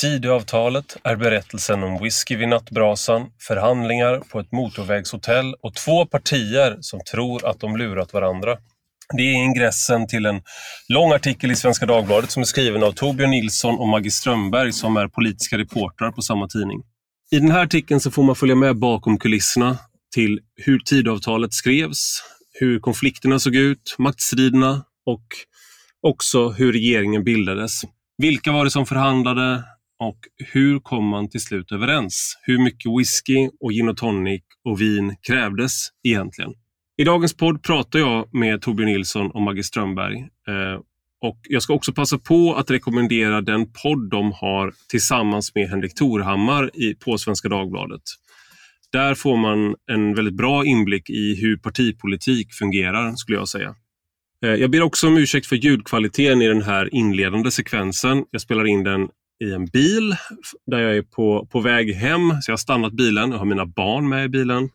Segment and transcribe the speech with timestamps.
[0.00, 7.00] Tidöavtalet är berättelsen om whisky vid nattbrasan, förhandlingar på ett motorvägshotell och två partier som
[7.10, 8.56] tror att de lurat varandra.
[9.16, 10.42] Det är ingressen till en
[10.88, 14.96] lång artikel i Svenska Dagbladet som är skriven av Torbjörn Nilsson och Maggie Strömberg som
[14.96, 16.82] är politiska reportrar på samma tidning.
[17.30, 19.78] I den här artikeln så får man följa med bakom kulisserna
[20.14, 22.22] till hur Tidöavtalet skrevs,
[22.52, 25.26] hur konflikterna såg ut, maktstriderna och
[26.02, 27.82] också hur regeringen bildades.
[28.18, 29.64] Vilka var det som förhandlade
[30.00, 30.18] och
[30.52, 32.38] hur kom man till slut överens?
[32.42, 36.52] Hur mycket whisky och gin och tonic och vin krävdes egentligen?
[37.00, 40.18] I dagens podd pratar jag med Torbjörn Nilsson och Maggie Strömberg.
[40.20, 40.80] Eh,
[41.22, 45.94] och jag ska också passa på att rekommendera den podd de har tillsammans med Henrik
[45.94, 46.70] Torhammar
[47.04, 48.02] på Svenska Dagbladet.
[48.92, 53.74] Där får man en väldigt bra inblick i hur partipolitik fungerar, skulle jag säga.
[54.44, 58.24] Eh, jag ber också om ursäkt för ljudkvaliteten i den här inledande sekvensen.
[58.30, 59.08] Jag spelar in den
[59.44, 60.14] i en bil
[60.66, 62.30] där jag är på, på väg hem.
[62.42, 64.68] Så jag har stannat bilen, jag har mina barn med i bilen.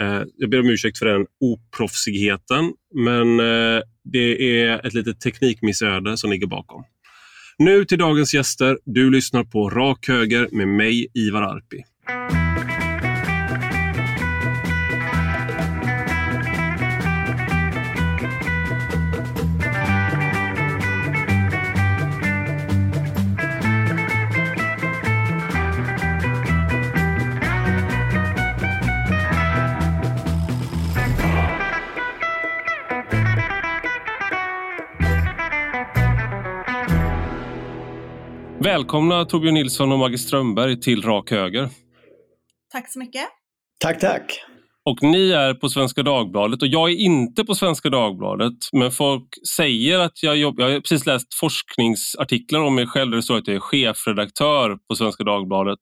[0.00, 6.16] Eh, jag ber om ursäkt för den oproffsigheten, men eh, det är ett litet teknikmissöde
[6.16, 6.84] som ligger bakom.
[7.58, 8.78] Nu till dagens gäster.
[8.84, 11.84] Du lyssnar på Rak Höger med mig, Ivar Arpi.
[38.60, 41.68] Välkomna Torbjörn Nilsson och Maggie Strömberg till Rak Höger.
[42.72, 43.22] Tack så mycket.
[43.80, 44.40] Tack, tack.
[44.84, 48.56] Och ni är på Svenska Dagbladet och jag är inte på Svenska Dagbladet.
[48.72, 50.64] Men folk säger att jag jobbar...
[50.64, 54.78] Jag har precis läst forskningsartiklar om mig själv där det står att jag är chefredaktör
[54.88, 55.80] på Svenska Dagbladet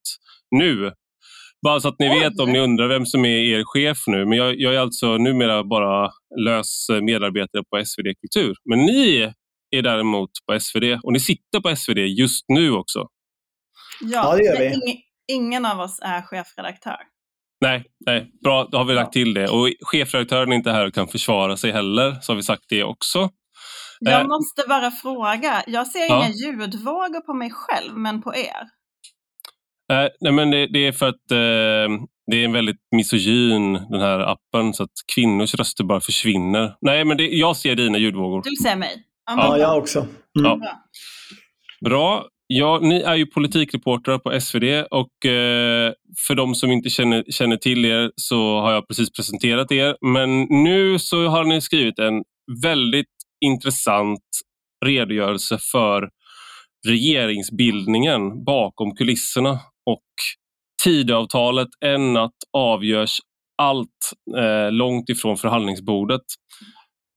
[0.50, 0.92] nu.
[1.62, 4.26] Bara så att ni vet om ni undrar vem som är er chef nu.
[4.26, 6.10] Men jag, jag är alltså numera bara
[6.46, 8.54] lös medarbetare på SvD Kultur.
[8.64, 9.32] Men ni
[9.70, 12.98] är däremot på SvD och ni sitter på SvD just nu också.
[14.00, 14.66] Ja, ja det gör vi.
[14.66, 16.98] Ingen, ingen av oss är chefredaktör.
[17.60, 19.48] Nej, nej, bra, då har vi lagt till det.
[19.48, 22.84] Och chefredaktören är inte här och kan försvara sig heller, så har vi sagt det
[22.84, 23.30] också.
[24.00, 24.26] Jag eh.
[24.26, 26.16] måste bara fråga, jag ser ja.
[26.16, 28.62] inga ljudvågor på mig själv, men på er?
[29.92, 34.00] Eh, nej, men det, det, är för att eh, det är en väldigt misogyn, den
[34.00, 36.76] här appen, så att kvinnors röster bara försvinner.
[36.80, 38.42] Nej, men det, jag ser dina ljudvågor.
[38.44, 39.05] Du ser mig?
[39.26, 39.98] Ja, jag också.
[39.98, 40.10] Mm.
[40.34, 40.60] Ja.
[41.84, 42.26] Bra.
[42.46, 45.92] Ja, ni är ju politikreportrar på SvD och eh,
[46.26, 49.96] för de som inte känner, känner till er så har jag precis presenterat er.
[50.00, 52.22] Men nu så har ni skrivit en
[52.62, 53.06] väldigt
[53.44, 54.20] intressant
[54.84, 56.08] redogörelse för
[56.88, 59.52] regeringsbildningen bakom kulisserna
[59.90, 60.02] och
[60.84, 63.18] Tidöavtalet en natt avgörs
[63.62, 66.22] allt eh, långt ifrån förhandlingsbordet.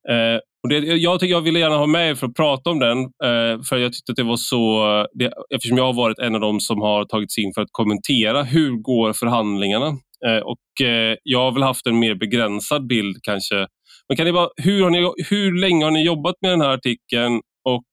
[0.09, 2.99] Eh, och det, jag, jag ville gärna ha med er för att prata om den,
[2.99, 4.83] eh, för jag tyckte att det var så...
[5.13, 8.43] Det, eftersom jag har varit en av dem som har tagits in för att kommentera
[8.43, 9.87] hur går förhandlingarna.
[10.27, 13.67] Eh, och eh, Jag har väl haft en mer begränsad bild kanske.
[14.07, 16.69] Men kan ni bara, hur, har ni, hur länge har ni jobbat med den här
[16.69, 17.85] artikeln och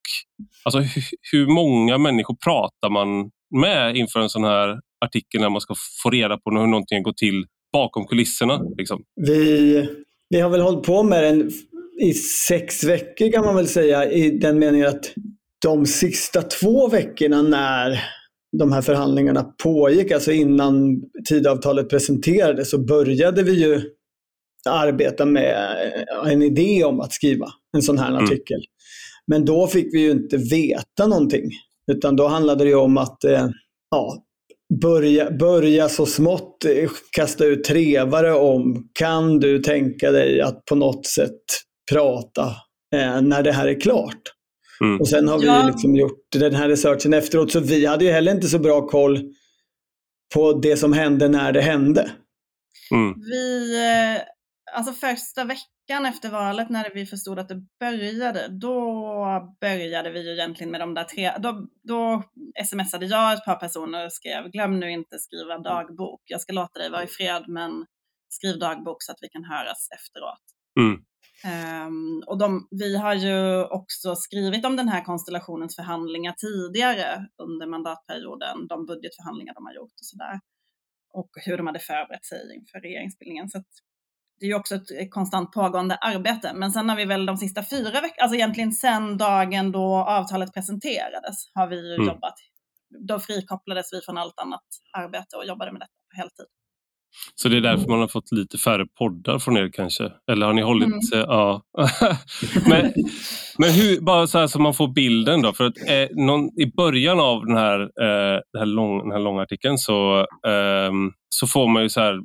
[0.64, 5.60] alltså, hur, hur många människor pratar man med inför en sån här artikel när man
[5.60, 8.60] ska få reda på hur någonting går till bakom kulisserna?
[8.78, 9.02] Liksom?
[9.26, 9.88] Vi,
[10.28, 11.50] vi har väl hållit på med den
[12.02, 12.14] i
[12.48, 15.12] sex veckor kan man väl säga i den meningen att
[15.62, 18.02] de sista två veckorna när
[18.58, 23.80] de här förhandlingarna pågick, alltså innan tidavtalet presenterades, så började vi ju
[24.68, 25.76] arbeta med
[26.26, 27.46] en idé om att skriva
[27.76, 28.24] en sån här mm.
[28.24, 28.60] artikel.
[29.26, 31.50] Men då fick vi ju inte veta någonting.
[31.92, 33.48] Utan då handlade det om att eh,
[33.90, 34.22] ja,
[34.80, 40.74] börja, börja så smått eh, kasta ut trevare om kan du tänka dig att på
[40.74, 41.40] något sätt
[41.92, 42.46] prata
[42.94, 44.22] eh, när det här är klart.
[44.80, 45.00] Mm.
[45.00, 45.66] Och sen har vi ja.
[45.66, 49.32] liksom gjort den här researchen efteråt, så vi hade ju heller inte så bra koll
[50.34, 52.10] på det som hände när det hände.
[52.90, 53.14] Mm.
[53.20, 54.22] Vi, eh,
[54.72, 60.32] alltså första veckan efter valet när vi förstod att det började, då började vi ju
[60.32, 62.22] egentligen med de där tre, då, då
[62.64, 66.78] smsade jag ett par personer och skrev glöm nu inte skriva dagbok, jag ska låta
[66.78, 67.86] dig vara i fred men
[68.28, 70.44] skriv dagbok så att vi kan höras efteråt.
[70.80, 71.00] Mm.
[71.46, 77.66] Um, och de, vi har ju också skrivit om den här konstellationens förhandlingar tidigare under
[77.66, 80.40] mandatperioden, de budgetförhandlingar de har gjort och sådär.
[81.12, 83.48] Och hur de hade förberett sig inför regeringsbildningen.
[83.48, 83.62] Så
[84.40, 86.52] det är ju också ett konstant pågående arbete.
[86.54, 90.54] Men sen har vi väl de sista fyra veckorna, alltså egentligen sen dagen då avtalet
[90.54, 92.06] presenterades, har vi mm.
[92.06, 92.34] jobbat
[92.90, 96.46] då frikopplades vi från allt annat arbete och jobbade med detta på heltid.
[97.34, 100.12] Så det är därför man har fått lite färre poddar från er kanske?
[100.30, 101.12] Eller har ni hållit...
[101.12, 101.26] Mm.
[101.28, 101.62] Ja.
[102.68, 102.92] men
[103.58, 105.52] men hur, bara så här så man får bilden då.
[105.52, 109.18] För att eh, någon, i början av den här, eh, den, här lång, den här
[109.18, 110.92] långa artikeln så, eh,
[111.28, 112.20] så får man ju så här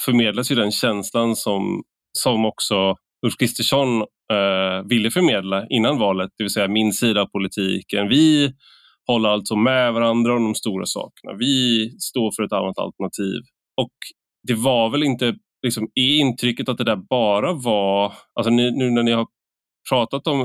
[0.00, 1.82] förmedlas ju den känslan som,
[2.12, 4.00] som också Ulf Kristersson
[4.32, 8.08] eh, ville förmedla innan valet, det vill säga min sida av politiken.
[8.08, 8.52] Vi
[9.06, 11.34] håller alltså med varandra om de stora sakerna.
[11.38, 13.40] Vi står för ett annat alternativ.
[13.76, 13.92] Och
[14.46, 18.90] det var väl inte, liksom, är intrycket att det där bara var, alltså nu, nu
[18.90, 19.26] när ni har
[19.90, 20.38] pratat om,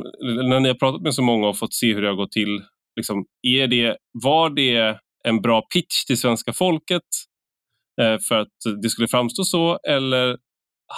[0.49, 2.61] när ni har pratat med så många och fått se hur det har gått till,
[2.95, 7.03] liksom, är det, var det en bra pitch till svenska folket
[8.01, 10.37] eh, för att det skulle framstå så eller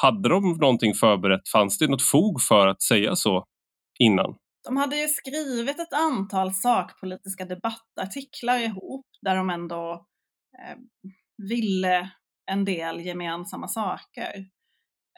[0.01, 1.49] hade de någonting förberett?
[1.51, 3.45] Fanns det något fog för att säga så
[3.99, 4.35] innan?
[4.63, 10.05] De hade ju skrivit ett antal sakpolitiska debattartiklar ihop där de ändå
[10.59, 10.77] eh,
[11.49, 12.11] ville
[12.51, 14.45] en del gemensamma saker.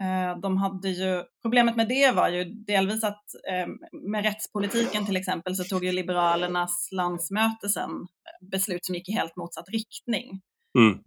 [0.01, 3.67] Eh, de hade ju, problemet med det var ju delvis att eh,
[4.09, 7.89] med rättspolitiken till exempel så tog ju Liberalernas landsmöte sen
[8.51, 10.41] beslut som gick i helt motsatt riktning.
[10.79, 10.99] Mm.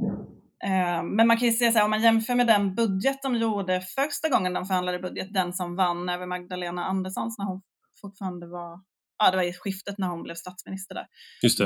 [0.64, 3.34] Eh, men man kan ju säga så här, om man jämför med den budget de
[3.34, 7.62] gjorde första gången de förhandlade budget, den som vann över Magdalena Anderssons när hon
[8.00, 8.80] fortfarande var
[9.18, 11.06] ja, det var i skiftet när hon blev statsminister där.
[11.42, 11.64] Just det.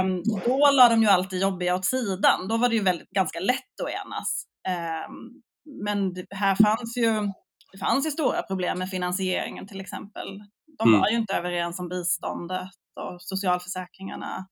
[0.00, 2.48] Um, då la de ju alltid jobbiga åt sidan.
[2.48, 4.44] Då var det ju väldigt, ganska lätt att enas.
[5.08, 5.42] Um,
[5.84, 7.32] men det, här fanns ju,
[7.72, 10.26] det fanns ju stora problem med finansieringen till exempel.
[10.78, 11.00] De mm.
[11.00, 12.68] var ju inte överens om biståndet
[13.00, 14.46] och socialförsäkringarna,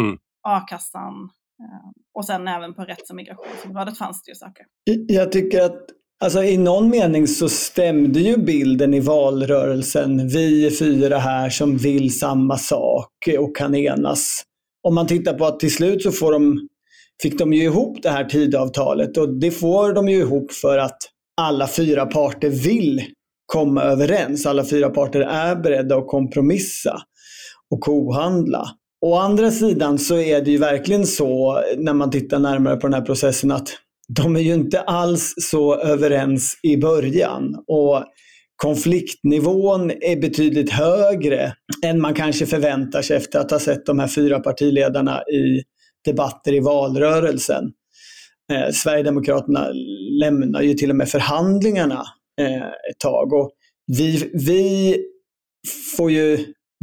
[0.00, 0.18] mm.
[0.48, 4.66] a-kassan um, och sen även på rätts och migrationsområdet fanns det ju saker.
[5.08, 10.28] Jag tycker att Alltså i någon mening så stämde ju bilden i valrörelsen.
[10.28, 14.42] Vi är fyra här som vill samma sak och kan enas.
[14.82, 16.68] Om man tittar på att till slut så får de,
[17.22, 20.98] fick de ju ihop det här tidavtalet och det får de ju ihop för att
[21.40, 23.02] alla fyra parter vill
[23.46, 24.46] komma överens.
[24.46, 27.02] Alla fyra parter är beredda att kompromissa
[27.70, 28.64] och kohandla.
[29.06, 32.94] Å andra sidan så är det ju verkligen så när man tittar närmare på den
[32.94, 33.68] här processen att
[34.16, 37.64] de är ju inte alls så överens i början.
[37.66, 38.04] Och
[38.56, 41.52] konfliktnivån är betydligt högre
[41.84, 45.62] än man kanske förväntar sig efter att ha sett de här fyra partiledarna i
[46.04, 47.64] debatter i valrörelsen.
[48.52, 49.68] Eh, Sverigedemokraterna
[50.20, 52.04] lämnar ju till och med förhandlingarna
[52.40, 53.32] eh, ett tag.
[53.32, 53.50] Och
[53.86, 54.96] vi, vi
[55.96, 56.38] får ju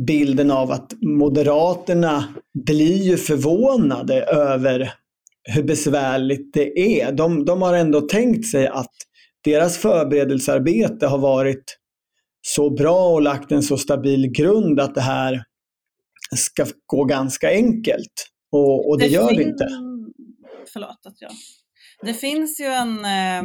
[0.08, 2.26] bilden av att Moderaterna
[2.66, 4.94] blir ju förvånade över
[5.46, 7.12] hur besvärligt det är.
[7.12, 8.94] De, de har ändå tänkt sig att
[9.44, 11.78] deras förberedelsearbete har varit
[12.48, 15.44] så bra och lagt en så stabil grund att det här
[16.36, 18.28] ska gå ganska enkelt.
[18.52, 19.68] Och, och det, det, gör det inte.
[20.74, 21.32] Förlåt att jag...
[22.02, 23.06] Det finns ju en...
[23.06, 23.44] Eh,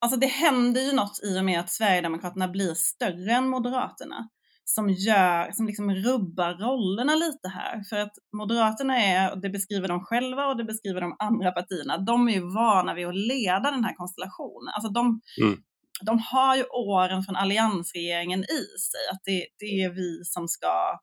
[0.00, 4.28] alltså det händer ju något i och med att Sverigedemokraterna blir större än Moderaterna
[4.74, 7.82] som, gör, som liksom rubbar rollerna lite här.
[7.88, 11.98] För att Moderaterna är, och det beskriver de själva och det beskriver de andra partierna,
[11.98, 14.72] de är ju vana vid att leda den här konstellationen.
[14.74, 15.58] Alltså de, mm.
[16.06, 20.98] de har ju åren från alliansregeringen i sig, att det, det är vi som ska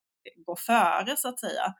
[0.46, 1.74] gå före så att säga.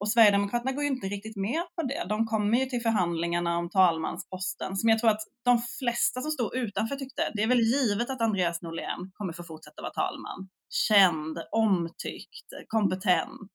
[0.00, 2.06] Och Sverigedemokraterna går ju inte riktigt med på det.
[2.08, 6.54] De kommer ju till förhandlingarna om talmansposten som jag tror att de flesta som stod
[6.54, 10.48] utanför tyckte, det är väl givet att Andreas Norlén kommer få fortsätta vara talman.
[10.88, 13.52] Känd, omtyckt, kompetent.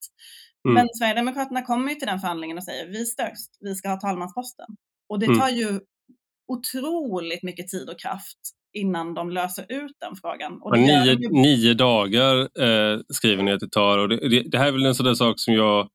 [0.64, 0.74] Mm.
[0.74, 4.66] Men Sverigedemokraterna kommer ju till den förhandlingen och säger vi störst, vi ska ha talmansposten.
[5.08, 5.38] Och det mm.
[5.38, 5.80] tar ju
[6.48, 8.38] otroligt mycket tid och kraft
[8.72, 10.58] innan de löser ut den frågan.
[10.62, 14.66] Och nio, nio dagar eh, skriver ni att det tar och det, det, det här
[14.66, 15.88] är väl en sån där sak som jag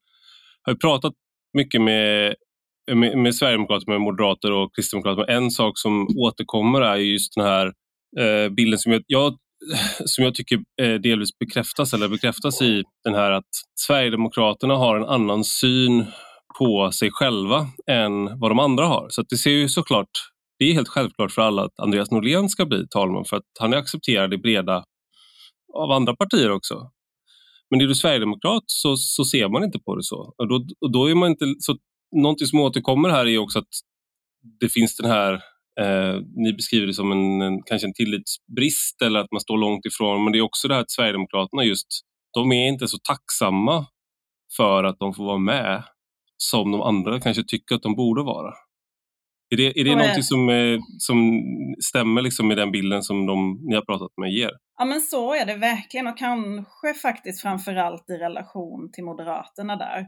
[0.62, 1.12] har pratat
[1.52, 2.34] mycket med,
[2.92, 5.30] med, med Sverigedemokrater, med moderater och kristdemokrater.
[5.30, 7.66] En sak som återkommer är just den här
[8.18, 9.36] eh, bilden som jag, jag,
[10.04, 15.04] som jag tycker eh, delvis bekräftas, eller bekräftas i den här att Sverigedemokraterna har en
[15.04, 16.06] annan syn
[16.58, 19.06] på sig själva än vad de andra har.
[19.10, 20.10] Så det ser ju såklart,
[20.58, 23.72] det är helt självklart för alla att Andreas Norlén ska bli talman för att han
[23.72, 24.84] är accepterad i breda
[25.74, 26.90] av andra partier också.
[27.70, 30.34] Men är du sverigedemokrat så, så ser man inte på det så.
[30.38, 31.76] Och då, och då är man inte, så
[32.16, 33.68] någonting som återkommer här är också att
[34.60, 35.40] det finns den här,
[35.80, 39.86] eh, ni beskriver det som en, en, kanske en tillitsbrist eller att man står långt
[39.86, 41.86] ifrån, men det är också det här att Sverigedemokraterna just,
[42.34, 43.86] de är inte så tacksamma
[44.56, 45.82] för att de får vara med
[46.36, 48.54] som de andra kanske tycker att de borde vara.
[49.50, 51.42] Är det, är det någonting som, eh, som
[51.84, 54.50] stämmer liksom med den bilden som de, ni har pratat med ger?
[54.78, 60.06] Ja men så är det verkligen och kanske faktiskt framförallt i relation till Moderaterna där.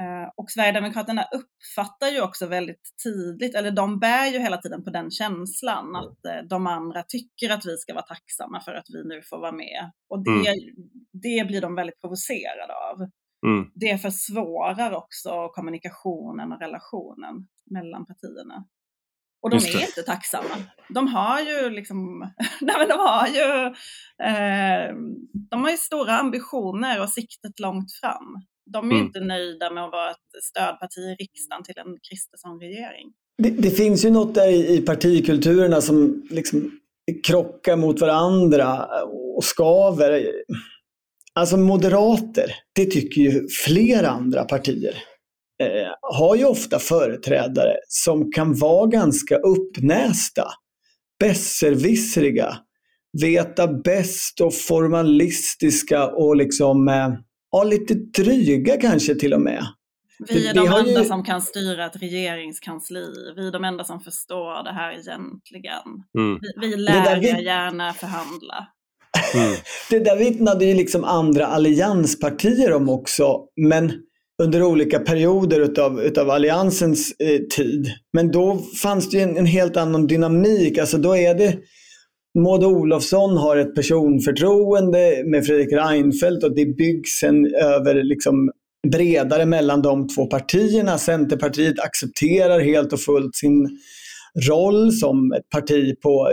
[0.00, 4.90] Eh, och Sverigedemokraterna uppfattar ju också väldigt tidigt, eller de bär ju hela tiden på
[4.90, 9.04] den känslan att eh, de andra tycker att vi ska vara tacksamma för att vi
[9.04, 9.92] nu får vara med.
[10.08, 10.54] Och det, mm.
[11.12, 13.00] det blir de väldigt provocerade av.
[13.46, 13.70] Mm.
[13.74, 18.64] Det försvårar också kommunikationen och relationen mellan partierna.
[19.42, 20.56] Och de är inte tacksamma.
[20.88, 22.18] De har ju liksom,
[22.60, 23.66] nej men de har ju,
[24.28, 24.94] eh,
[25.50, 28.46] de har ju stora ambitioner och siktet långt fram.
[28.72, 29.06] De är mm.
[29.06, 33.12] inte nöjda med att vara ett stödparti i riksdagen till en Kristersson-regering.
[33.42, 36.70] Det, det, finns ju något där i, i partikulturerna som liksom
[37.26, 38.88] krockar mot varandra
[39.36, 40.26] och skaver.
[41.34, 44.94] Alltså moderater, det tycker ju flera andra partier
[45.62, 50.44] eh, har ju ofta företrädare som kan vara ganska uppnästa,
[51.20, 52.58] besserwissriga,
[53.22, 57.08] veta bäst och formalistiska och liksom eh,
[57.50, 59.66] ja, lite dryga kanske till och med.
[60.28, 61.04] Vi är de enda ju...
[61.04, 63.06] som kan styra ett regeringskansli.
[63.36, 65.82] Vi är de enda som förstår det här egentligen.
[66.18, 66.38] Mm.
[66.60, 67.44] Vi, vi lär vi...
[67.44, 68.68] gärna förhandla.
[69.34, 69.56] Mm.
[69.90, 73.40] det där vittnade ju liksom andra allianspartier om också.
[73.56, 73.92] Men
[74.42, 77.92] under olika perioder utav, utav alliansens eh, tid.
[78.12, 80.78] Men då fanns det en, en, helt annan dynamik.
[80.78, 81.58] Alltså då är det
[82.34, 88.50] Maud Olofsson har ett personförtroende med Fredrik Reinfeldt och det byggs en över liksom
[88.92, 90.98] bredare mellan de två partierna.
[90.98, 93.78] Centerpartiet accepterar helt och fullt sin
[94.48, 96.28] roll som ett parti på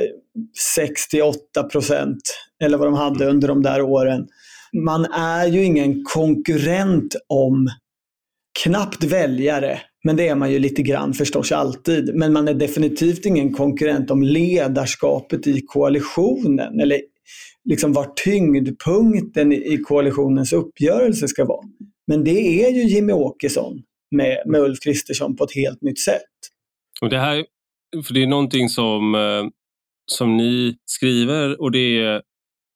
[0.75, 2.21] 68 procent
[2.63, 4.27] eller vad de hade under de där åren.
[4.85, 7.69] Man är ju ingen konkurrent om
[8.63, 12.15] knappt väljare, men det är man ju lite grann förstås alltid.
[12.15, 17.01] Men man är definitivt ingen konkurrent om ledarskapet i koalitionen eller
[17.69, 21.65] liksom var tyngdpunkten i koalitionens uppgörelse ska vara.
[22.07, 23.81] Men det är ju Jimmy Åkesson
[24.11, 26.21] med, med Ulf Kristersson på ett helt nytt sätt.
[27.01, 27.45] Och det här,
[28.07, 29.49] för det är någonting som, eh,
[30.05, 32.21] som ni skriver och det är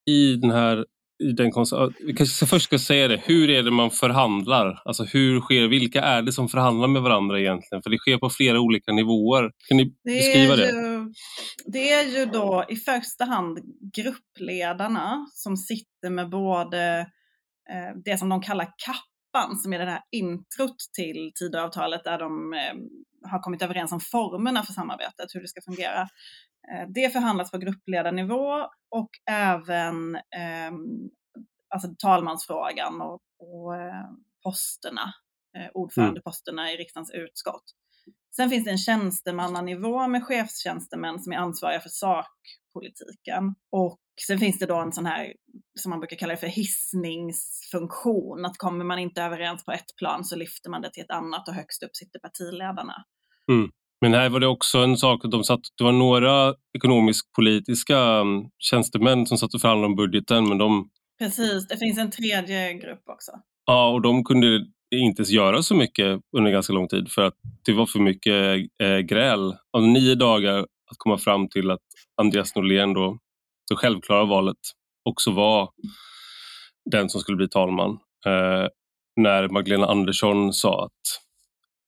[0.09, 0.86] i den här
[1.19, 1.51] i den
[1.99, 4.81] vi kanske först ska säga det, hur är det man förhandlar?
[4.85, 7.81] Alltså hur sker, vilka är det som förhandlar med varandra egentligen?
[7.81, 9.51] För det sker på flera olika nivåer.
[9.67, 10.65] Kan ni det beskriva det?
[10.65, 11.13] Ju,
[11.65, 13.59] det är ju då i första hand
[13.95, 16.99] gruppledarna som sitter med både
[17.69, 22.53] eh, det som de kallar kappan, som är det här introt till Tidöavtalet där de
[22.53, 22.75] eh,
[23.23, 26.01] har kommit överens om formerna för samarbetet, hur det ska fungera.
[26.71, 30.71] Eh, det förhandlas på gruppledarnivå och även eh,
[31.69, 34.05] alltså talmansfrågan och, och eh,
[34.43, 35.13] posterna,
[35.57, 36.73] eh, ordförandeposterna mm.
[36.73, 37.63] i riksdagens utskott.
[38.35, 43.55] Sen finns det en tjänstemannanivå med chefstjänstemän som är ansvariga för sak sakpolitiken.
[43.71, 45.33] Och sen finns det då en sån här,
[45.79, 50.23] som man brukar kalla det för hissningsfunktion, att kommer man inte överens på ett plan
[50.23, 53.03] så lyfter man det till ett annat och högst upp sitter partiledarna.
[53.51, 53.69] Mm.
[54.01, 58.49] Men här var det också en sak att de satt, det var några ekonomisk-politiska mm,
[58.57, 60.49] tjänstemän som satt och förhandlade om budgeten.
[60.49, 63.31] Men de, Precis, det finns en tredje grupp också.
[63.65, 67.33] Ja, och de kunde inte göra så mycket under ganska lång tid för att
[67.65, 69.55] det var för mycket eh, gräl.
[69.77, 71.81] Av nio dagar att komma fram till att
[72.22, 73.17] Andreas Norlén, då,
[73.69, 74.58] det självklara valet,
[75.03, 75.69] också var
[76.91, 77.91] den som skulle bli talman.
[78.25, 78.67] Eh,
[79.15, 81.22] när Magdalena Andersson sa att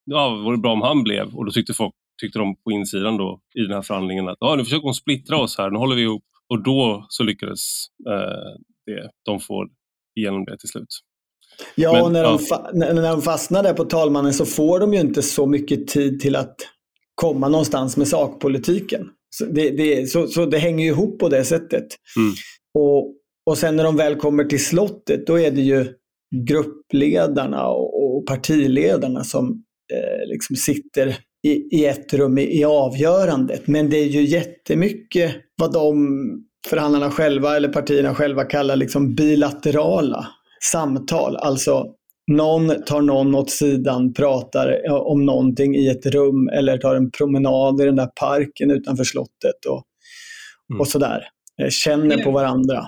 [0.05, 3.17] ja, det vore bra om han blev och då tyckte folk tyckte de på insidan
[3.17, 5.96] då i den här förhandlingen att ja, nu försöker de splittra oss här, nu håller
[5.96, 6.24] vi ihop.
[6.50, 9.67] Och då så lyckades eh, det, de få
[10.15, 10.88] igenom det till slut.
[11.75, 12.39] Ja, Men, och när, ja.
[12.74, 16.20] De när de fastnar där på talmannen så får de ju inte så mycket tid
[16.20, 16.55] till att
[17.21, 19.07] komma någonstans med sakpolitiken.
[19.29, 21.87] Så det, det, så, så det hänger ihop på det sättet.
[22.17, 22.33] Mm.
[22.73, 25.85] Och, och sen när de väl kommer till slottet, då är det ju
[26.47, 29.63] gruppledarna och, och partiledarna som
[29.93, 33.67] eh, liksom sitter i, i ett rum i, i avgörandet.
[33.67, 36.07] Men det är ju jättemycket vad de
[36.67, 40.27] förhandlarna själva eller partierna själva kallar liksom bilaterala
[40.71, 41.35] samtal.
[41.35, 41.85] Alltså
[42.31, 47.81] någon tar någon åt sidan, pratar om någonting i ett rum eller tar en promenad
[47.81, 49.83] i den där parken utanför slottet och,
[50.71, 50.79] mm.
[50.81, 51.21] och sådär.
[51.61, 52.85] Eh, känner på varandra.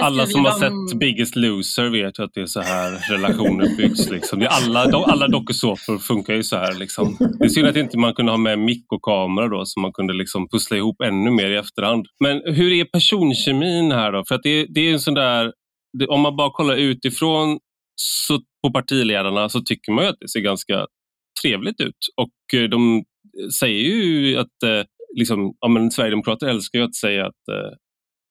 [0.00, 0.88] Alla som har de...
[0.88, 4.10] sett Biggest Loser vet ju att det är så här relationer byggs.
[4.10, 4.46] Liksom.
[4.50, 6.74] Alla, de, alla dokusåpor funkar ju så här.
[6.74, 7.16] Liksom.
[7.38, 9.92] Det är synd att inte man kunde ha med mick och kamera då, så man
[9.92, 12.06] kunde liksom pussla ihop ännu mer i efterhand.
[12.20, 14.24] Men hur är personkemin här då?
[14.28, 15.52] För att det, det är en sån där,
[16.08, 17.58] om man bara kollar utifrån
[17.94, 20.86] så på partiledarna så tycker man ju att det ser ganska
[21.42, 21.98] trevligt ut.
[22.16, 23.04] Och eh, de
[23.58, 24.82] säger ju att eh,
[25.16, 27.76] liksom, ja, men Sverigedemokrater älskar ju att säga att eh,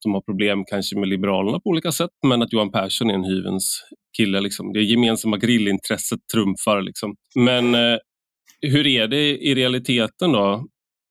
[0.03, 3.24] de har problem kanske med Liberalerna på olika sätt, men att Johan Persson är en
[3.24, 3.84] hyvens
[4.17, 4.41] kille.
[4.41, 4.74] Liksom.
[4.74, 6.82] Det gemensamma grillintresset trumfar.
[6.82, 7.15] Liksom.
[7.36, 7.98] Men eh,
[8.62, 10.67] hur är det i realiteten då?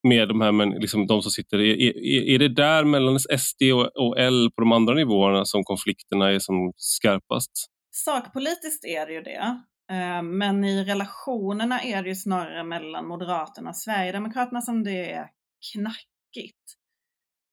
[0.09, 1.59] med de här men, liksom, de som sitter.
[1.59, 5.65] Är, är, är det där mellan SD och, och L på de andra nivåerna som
[5.65, 7.51] konflikterna är som skarpast?
[7.93, 9.63] Sakpolitiskt är det ju det.
[9.91, 15.29] Eh, men i relationerna är det ju snarare mellan Moderaterna och Sverigedemokraterna som det är
[15.73, 16.77] knackigt.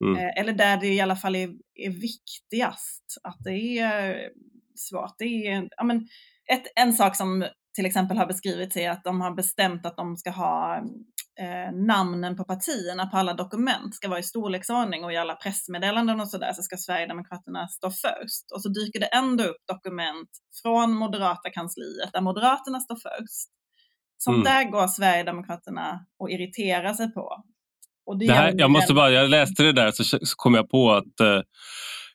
[0.06, 0.18] Mm.
[0.18, 3.04] Eh, eller där det i alla fall är, är viktigast.
[3.24, 4.30] Att det är
[4.76, 5.16] svårt.
[5.18, 6.08] Det är, ja, men
[6.46, 10.18] ett, en sak som till exempel har beskrivits är att de har bestämt att de
[10.18, 10.78] ska ha
[11.40, 16.22] eh, namnen på partierna på alla dokument ska vara i storleksordning och i alla pressmeddelanden
[16.22, 18.52] och sådär så ska Sverigedemokraterna stå först.
[18.54, 20.30] Och så dyker det ändå upp dokument
[20.62, 23.50] från moderata kansliet där Moderaterna står först.
[24.18, 24.44] Som mm.
[24.44, 27.44] där går Sverigedemokraterna och irriterar sig på.
[28.06, 30.70] Och det, det här, jag måste bara, jag läste det där så, så kom jag
[30.70, 31.42] på att eh,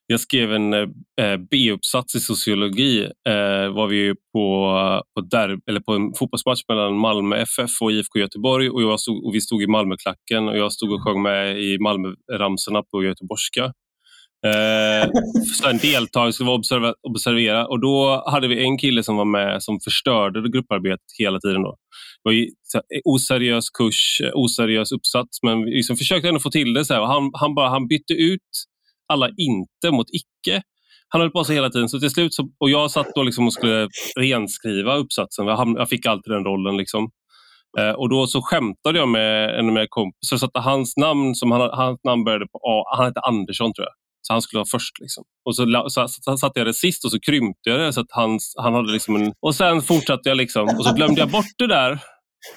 [0.07, 0.89] jag skrev en eh,
[1.21, 3.03] eh, B-uppsats i sociologi.
[3.29, 8.19] Eh, var vi på, på, där, eller på en fotbollsmatch mellan Malmö FF och IFK
[8.19, 11.63] Göteborg och, jag stod, och vi stod i Malmöklacken och jag stod och sjöng med
[11.63, 13.65] i Malmöramsorna på göteborgska.
[14.47, 15.11] Eh,
[15.55, 19.63] så en deltagare skulle observera, observera och då hade vi en kille som var med
[19.63, 21.63] som förstörde grupparbetet hela tiden.
[21.63, 21.77] Då.
[22.25, 26.75] Det var eh, oseriös kurs, eh, oseriös uppsats men vi liksom försökte ändå få till
[26.75, 26.85] det.
[26.85, 28.41] Så här, och han, han, bara, han bytte ut
[29.13, 30.63] alla inte mot icke.
[31.09, 31.89] Han höll på så hela tiden.
[31.89, 35.47] Så till slut så, och jag satt då liksom och skulle renskriva uppsatsen.
[35.47, 36.77] Jag, jag fick alltid den rollen.
[36.77, 37.11] Liksom.
[37.79, 40.37] Eh, och då så skämtade jag med en av mina kompisar.
[40.37, 43.87] Så att hans namn, som han, hans namn började på A, han hette Andersson tror
[43.87, 43.95] jag.
[44.23, 45.01] Så han skulle vara först.
[45.01, 45.25] Liksom.
[45.45, 47.93] Och så, så, så satte jag det sist och så krympte jag det.
[47.93, 50.65] Så att hans, han hade liksom en, och sen fortsatte jag liksom.
[50.79, 51.99] och så glömde jag bort det där.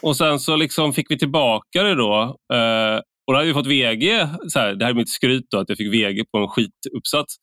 [0.02, 2.38] Och sen så liksom fick vi tillbaka det då.
[2.54, 5.60] Eh, och då hade vi fått VG, så här, det här är mitt skryt då,
[5.60, 7.36] att jag fick VG på en skituppsats.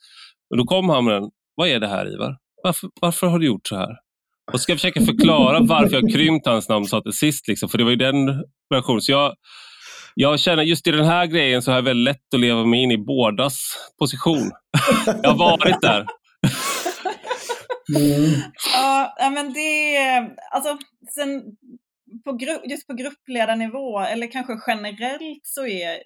[0.50, 1.30] Och då kom han med den.
[1.54, 2.36] Vad är det här Ivar?
[2.62, 3.96] Varför, varför har du gjort så här?
[4.52, 7.48] Och ska jag försöka förklara varför jag krympt hans namn så att det sist.
[7.48, 9.00] Liksom, för det var ju den versionen.
[9.00, 9.34] Så jag,
[10.14, 12.82] jag känner just i den här grejen så har jag väldigt lätt att leva mig
[12.82, 13.58] in i bådas
[13.98, 14.50] position.
[15.22, 16.06] jag har varit där.
[17.96, 18.30] Mm.
[19.18, 19.96] Ja, men det
[20.50, 20.78] alltså,
[21.14, 21.42] sen
[22.24, 26.02] på grupp, just på gruppledarnivå eller kanske generellt så är,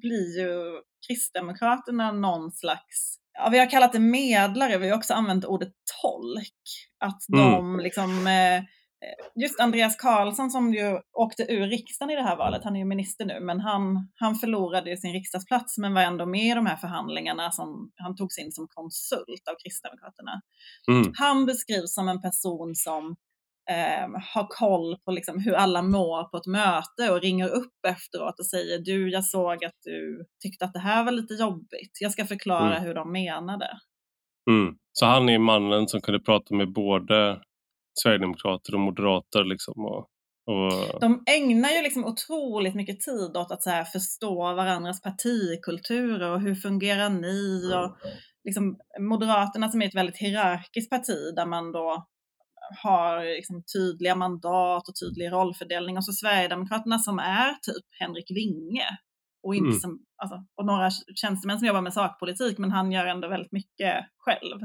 [0.00, 5.44] blir ju Kristdemokraterna någon slags, ja, vi har kallat det medlare, vi har också använt
[5.44, 6.62] ordet tolk.
[7.00, 7.80] Att de mm.
[7.80, 8.64] liksom, eh,
[9.42, 12.84] just Andreas Karlsson som ju åkte ur riksdagen i det här valet, han är ju
[12.84, 16.76] minister nu, men han, han förlorade sin riksdagsplats men var ändå med i de här
[16.76, 20.40] förhandlingarna som han togs in som konsult av Kristdemokraterna.
[20.90, 21.12] Mm.
[21.16, 23.16] Han beskrivs som en person som
[23.70, 28.38] eh, har koll på liksom hur alla mår på ett möte och ringer upp efteråt
[28.38, 31.98] och säger du, jag såg att du tyckte att det här var lite jobbigt.
[32.00, 32.82] Jag ska förklara mm.
[32.82, 33.68] hur de menade.
[34.50, 34.74] Mm.
[34.92, 37.40] Så han är mannen som kunde prata med både
[38.02, 40.08] Sverigedemokrater och moderater liksom och
[40.46, 41.00] och...
[41.00, 46.54] De ägnar ju liksom otroligt mycket tid åt att så förstå varandras partikulturer och hur
[46.54, 47.74] fungerar ni?
[47.74, 47.96] Och
[48.44, 52.06] liksom Moderaterna som är ett väldigt hierarkiskt parti där man då
[52.82, 58.86] har liksom tydliga mandat och tydlig rollfördelning och så Sverigedemokraterna som är typ Henrik Winge
[59.46, 59.80] och, inte mm.
[59.80, 63.94] som, alltså, och några tjänstemän som jobbar med sakpolitik men han gör ändå väldigt mycket
[64.18, 64.60] själv.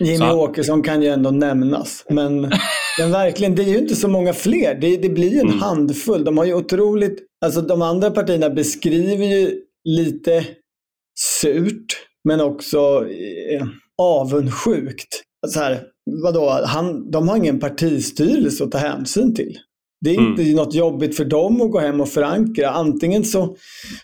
[0.00, 0.40] Jimmy så.
[0.40, 2.40] Åkesson kan ju ändå nämnas men,
[2.98, 4.74] men verkligen, det är ju inte så många fler.
[4.80, 5.58] Det, det blir en mm.
[5.58, 6.24] handfull.
[6.24, 10.46] De har ju otroligt, alltså de andra partierna beskriver ju lite
[11.18, 13.66] surt men också eh,
[13.98, 15.22] avundsjukt.
[15.46, 15.82] Så här,
[16.22, 19.58] vadå, han, de har ingen partistyrelse att ta hänsyn till.
[20.04, 20.30] Det är mm.
[20.30, 22.70] inte något jobbigt för dem att gå hem och förankra.
[22.70, 23.56] Antingen så,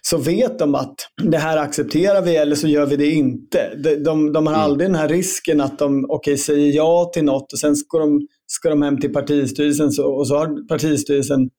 [0.02, 3.74] så vet de att det här accepterar vi eller så gör vi det inte.
[3.84, 4.64] De, de, de har mm.
[4.64, 8.26] aldrig den här risken att de okay, säger ja till något och sen ska de,
[8.46, 11.50] ska de hem till partistyrelsen så, och så har partistyrelsen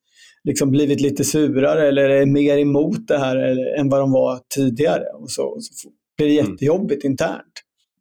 [0.44, 4.40] liksom blivit lite surare eller är mer emot det här eller, än vad de var
[4.56, 5.04] tidigare.
[5.22, 6.52] Och så, och så blir det mm.
[6.52, 7.12] jättejobbigt mm.
[7.12, 7.54] internt.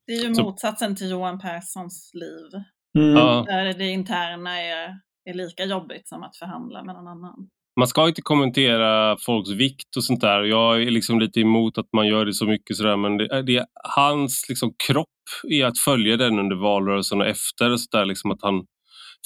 [0.07, 0.43] Det är ju så...
[0.43, 2.63] motsatsen till Johan Perssons liv.
[2.99, 3.45] Mm.
[3.45, 4.89] Där det interna är,
[5.25, 7.49] är lika jobbigt som att förhandla med någon annan.
[7.79, 10.43] Man ska inte kommentera folks vikt och sånt där.
[10.43, 13.67] Jag är liksom lite emot att man gör det så mycket sådär men det, det,
[13.85, 15.07] hans liksom kropp
[15.51, 17.71] är att följa den under valrörelsen och efter.
[17.71, 18.65] Och så där, liksom att han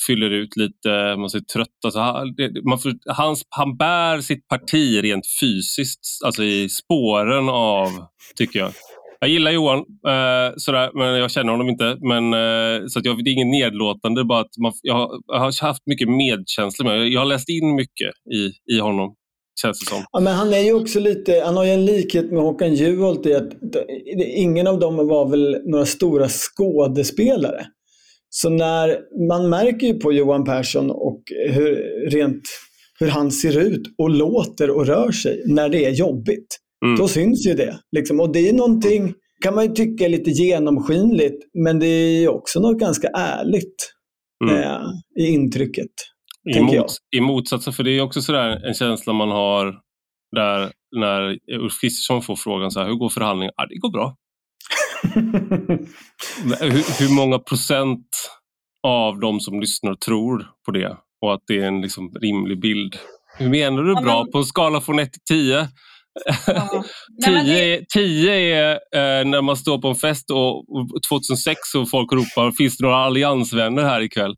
[0.07, 1.69] fyller ut lite, man ser trött.
[1.85, 7.89] Alltså, det, man får, hans, han bär sitt parti rent fysiskt, alltså i spåren av,
[8.37, 8.73] tycker jag.
[9.21, 11.97] Jag gillar Johan, eh, sådär, men jag känner honom inte.
[12.01, 15.39] Men, eh, så att jag, det är inget nedlåtande, bara att man, jag, har, jag
[15.39, 19.15] har haft mycket medkänsla med Jag har läst in mycket i, i honom.
[19.63, 20.05] känns det som.
[20.13, 23.27] Ja, men han är ju också lite, han har ju en likhet med Håkan Juholt
[23.27, 23.53] i att
[24.37, 27.67] ingen av dem var väl några stora skådespelare.
[28.29, 31.77] Så när man märker ju på Johan Persson och hur,
[32.11, 32.43] rent
[33.01, 36.59] hur han ser ut och låter och rör sig när det är jobbigt.
[36.85, 36.97] Mm.
[36.97, 37.79] Då syns ju det.
[37.97, 38.21] Liksom.
[38.21, 42.61] Och det är någonting, kan man ju tycka är lite genomskinligt, men det är också
[42.61, 43.93] något ganska ärligt
[44.45, 44.63] mm.
[44.63, 44.81] eh,
[45.21, 45.91] i intrycket.
[46.57, 49.75] I, mot, I motsatsen, för det är också sådär en känsla man har
[50.37, 53.53] där när Ulf Kristersson får frågan så här, hur går förhandlingen?
[53.57, 54.17] Ja, det går bra.
[56.61, 58.07] hur, hur, många procent
[58.87, 62.97] av de som lyssnar tror på det och att det är en liksom rimlig bild?
[63.39, 64.27] Hur menar du bra?
[64.33, 65.69] På en skala från 1 till 10?
[66.47, 66.85] Ja.
[67.25, 72.13] 10, 10 är eh, när man står på en fest och, och 2006 och folk
[72.13, 74.35] ropar “Finns det några alliansvänner här ikväll?”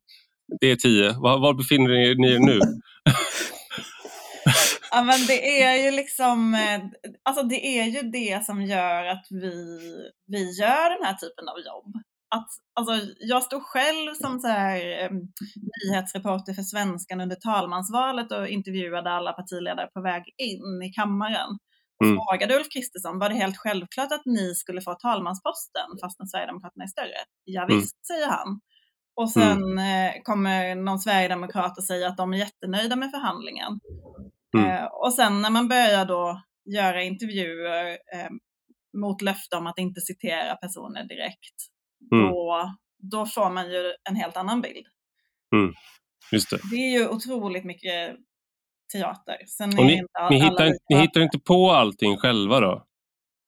[0.61, 1.13] Det är 10.
[1.13, 2.59] Var, var befinner ni er nu?
[4.91, 6.81] ja, men det är ju liksom, eh,
[7.23, 9.79] alltså det är ju det som gör att vi,
[10.27, 12.03] vi gör den här typen av jobb.
[12.35, 15.33] Att, alltså, jag stod själv som så här, um,
[15.85, 21.51] nyhetsreporter för Svenskan under talmansvalet och intervjuade alla partiledare på väg in i kammaren.
[22.01, 22.17] Och mm.
[22.17, 26.89] frågade Ulf Kristersson, var det helt självklart att ni skulle få talmansposten fastän Sverigedemokraterna är
[26.89, 27.21] större?
[27.45, 27.77] Ja, mm.
[27.77, 28.05] visst, mm.
[28.07, 28.61] säger han.
[29.17, 30.23] Och sen mm.
[30.23, 33.81] kommer någon sverigedemokrat och säger att de är jättenöjda med förhandlingen.
[34.57, 34.71] Mm.
[34.71, 36.43] Eh, och sen när man börjar då
[36.75, 38.31] göra intervjuer eh,
[38.99, 41.57] mot löfte om att inte citera personer direkt,
[42.13, 42.27] mm.
[42.27, 44.87] då, då får man ju en helt annan bild.
[45.57, 45.75] Mm.
[46.31, 46.71] Det.
[46.71, 48.17] det är ju otroligt mycket
[48.93, 49.37] teater.
[49.47, 49.85] Sen ni,
[50.31, 52.85] ni, hittar, ni hittar inte på allting själva då?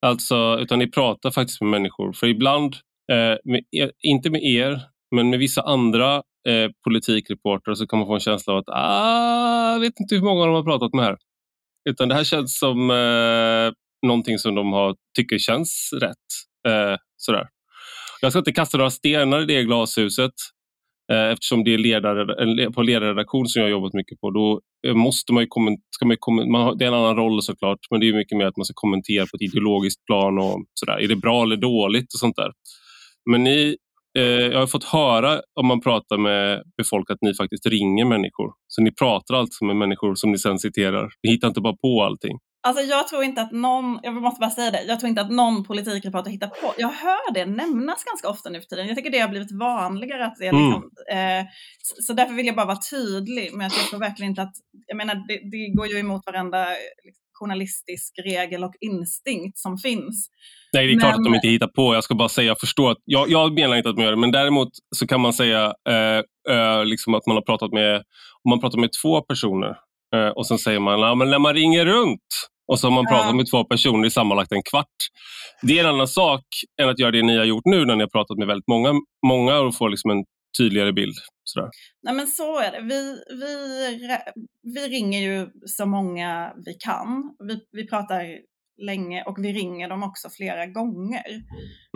[0.05, 2.13] Alltså, utan ni pratar faktiskt med människor.
[2.13, 2.75] För ibland,
[3.11, 4.81] eh, med er, inte med er,
[5.15, 6.15] men med vissa andra
[6.49, 10.21] eh, politikreportrar så kan man få en känsla av att ah, jag vet inte hur
[10.21, 11.17] många de har pratat med här.
[11.89, 13.73] Utan det här känns som eh,
[14.07, 16.27] någonting som de har, tycker känns rätt.
[16.67, 17.47] Eh, sådär.
[18.21, 20.31] Jag ska inte kasta några stenar i det glashuset
[21.11, 24.31] eh, eftersom det är ledare, på ledarredaktion som jag har jobbat mycket på.
[24.31, 25.47] Då eh, måste man ju
[25.89, 28.45] ska man, man har, det är en annan roll såklart, men det är mycket mer
[28.45, 30.97] att man ska kommentera på ett ideologiskt plan och sådär.
[31.03, 32.51] Är det bra eller dåligt och sånt där.
[33.31, 33.77] Men ni
[34.17, 38.53] eh, jag har fått höra om man pratar med folk att ni faktiskt ringer människor.
[38.67, 41.09] Så ni pratar alltså med människor som ni sen citerar.
[41.23, 42.37] Ni hittar inte bara på allting.
[42.67, 45.31] Alltså jag tror inte att någon, jag måste bara säga det, jag tror inte att
[45.31, 46.73] någon politikreporter hittar på.
[46.77, 48.87] Jag hör det nämnas ganska ofta nu för tiden.
[48.87, 50.65] Jag tycker det har blivit vanligare att det är mm.
[50.65, 51.39] liksom, mm.
[51.39, 51.45] eh,
[51.79, 54.53] så därför vill jag bara vara tydlig med att jag tror verkligen inte att,
[54.87, 56.65] jag menar det, det går ju emot varandra
[57.03, 60.29] liksom, journalistisk regel och instinkt som finns.
[60.73, 60.99] Nej, det är men...
[60.99, 61.95] klart att de inte hittar på.
[61.95, 64.17] Jag ska bara säga, jag förstår att, jag, jag menar inte att man gör det,
[64.17, 66.21] men däremot så kan man säga eh,
[66.55, 67.95] eh, liksom att man har pratat med,
[68.43, 69.77] om man pratar med två personer
[70.15, 73.05] eh, och sen säger man, ja, men när man ringer runt och så har man
[73.05, 74.95] pratat med två personer i sammanlagt en kvart.
[75.61, 76.45] Det är en annan sak
[76.81, 78.93] än att göra det ni har gjort nu när ni har pratat med väldigt många,
[79.27, 80.23] många och får liksom en
[80.57, 81.15] tydligare bild.
[81.43, 81.69] Sådär.
[82.03, 82.81] Nej men så är det.
[82.81, 84.17] Vi, vi,
[84.73, 87.35] vi ringer ju så många vi kan.
[87.47, 88.25] Vi, vi pratar
[88.77, 91.43] länge och vi ringer dem också flera gånger.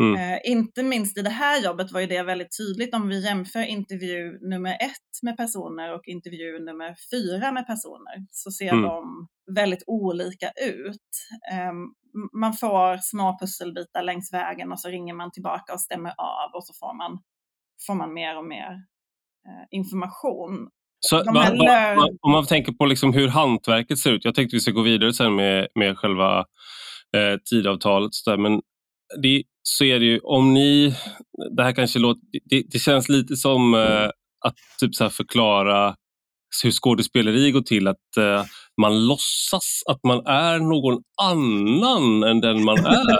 [0.01, 0.15] Mm.
[0.15, 3.63] Eh, inte minst i det här jobbet var ju det väldigt tydligt om vi jämför
[3.63, 8.81] intervju nummer ett med personer och intervju nummer fyra med personer så ser mm.
[8.81, 11.09] de väldigt olika ut.
[11.51, 11.73] Eh,
[12.39, 16.63] man får små pusselbitar längs vägen och så ringer man tillbaka och stämmer av och
[16.63, 17.19] så får man,
[17.87, 18.71] får man mer och mer
[19.47, 20.69] eh, information.
[20.99, 24.25] Så, va, va, om man tänker på liksom hur hantverket ser ut.
[24.25, 26.39] Jag tänkte vi ska gå vidare sen med, med själva
[27.15, 28.13] eh, tidavtalet.
[28.13, 28.61] Så där, men
[29.21, 30.95] det, så är det ju, om ni,
[31.55, 34.09] det här kanske låter, det, det känns lite som eh,
[34.45, 35.95] att typ så förklara
[36.63, 38.43] hur skådespeleri går till, att eh,
[38.81, 43.17] man låtsas att man är någon annan än den man är.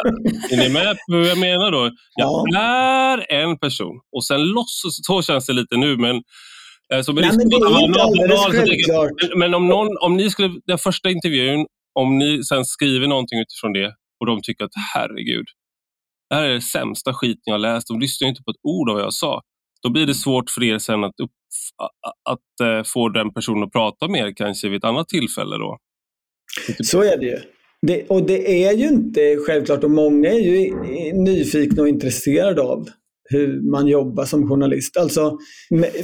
[0.53, 1.91] är ni med på hur jag menar då?
[2.15, 2.59] Jag ja.
[2.59, 6.21] är en person och sen låtsas, så känns det lite nu, men
[6.93, 9.11] Eh, så Nej, men det är inte alldeles självklart.
[9.29, 13.39] Men, men om, någon, om ni skulle, den första intervjun, om ni sen skriver någonting
[13.39, 15.45] utifrån det och de tycker att herregud,
[16.29, 18.95] det här är det sämsta skiten jag läst, de lyssnar inte på ett ord av
[18.95, 19.41] vad jag sa.
[19.83, 21.31] Då blir det svårt för er sen att, upp,
[22.29, 25.57] att, eh, få den personen att prata med er kanske vid ett annat tillfälle.
[25.57, 25.77] Då.
[26.67, 26.85] Typ.
[26.85, 27.37] Så är det ju.
[27.81, 30.73] Det, och det är ju inte självklart och många är ju
[31.13, 32.89] nyfikna och intresserade av
[33.29, 34.97] hur man jobbar som journalist.
[34.97, 35.37] Alltså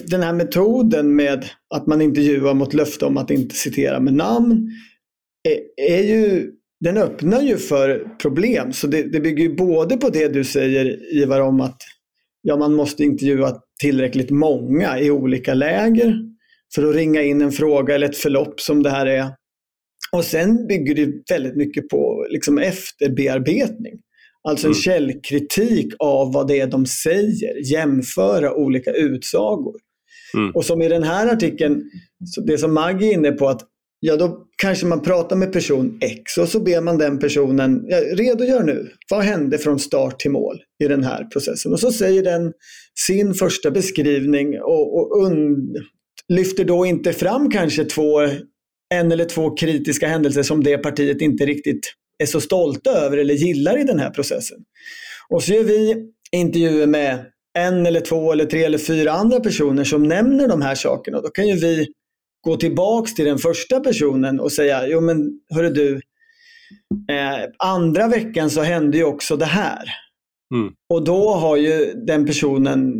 [0.07, 4.69] den här metoden med att man intervjuar mot löfte om att inte citera med namn
[5.49, 8.73] är, är ju, den öppnar ju för problem.
[8.73, 11.77] Så det, det bygger ju både på det du säger Ivar om att
[12.47, 16.15] ja, man måste intervjua tillräckligt många i olika läger
[16.75, 19.27] för att ringa in en fråga eller ett förlopp som det här är.
[20.11, 23.93] Och sen bygger det väldigt mycket på liksom efterbearbetning.
[24.47, 24.81] Alltså en Mm.
[24.81, 29.75] källkritik av vad det är de säger, jämföra olika utsagor.
[30.37, 30.51] Mm.
[30.51, 31.83] Och som i den här artikeln,
[32.45, 33.61] det som Maggie är inne på att
[33.99, 37.97] ja då kanske man pratar med person X och så ber man den personen, ja,
[37.97, 41.73] redogör nu, vad hände från start till mål i den här processen?
[41.73, 42.53] Och så säger den
[43.07, 45.75] sin första beskrivning och, och und,
[46.33, 48.21] lyfter då inte fram kanske två,
[48.93, 53.33] en eller två kritiska händelser som det partiet inte riktigt är så stolta över eller
[53.33, 54.57] gillar i den här processen.
[55.29, 55.95] Och så gör vi
[56.31, 57.25] intervjuer med
[57.57, 61.21] en eller två eller tre eller fyra andra personer som nämner de här sakerna.
[61.21, 61.87] Då kan ju vi
[62.45, 65.93] gå tillbaks till den första personen och säga, jo men hörru du,
[67.09, 69.83] eh, andra veckan så hände ju också det här.
[70.53, 70.73] Mm.
[70.89, 72.93] Och då har ju den personen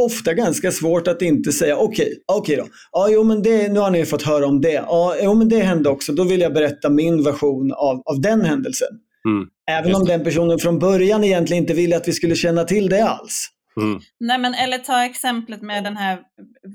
[0.00, 2.66] ofta ganska svårt att inte säga okej, okej då.
[2.92, 4.72] Ja, jo, men det, nu har ni fått höra om det.
[4.72, 6.12] Ja, jo, men det hände också.
[6.12, 8.88] Då vill jag berätta min version av, av den händelsen.
[9.28, 9.46] Mm.
[9.70, 13.04] Även om den personen från början egentligen inte ville att vi skulle känna till det
[13.04, 13.48] alls.
[13.80, 14.00] Mm.
[14.20, 16.22] Nej, men eller ta exemplet med den här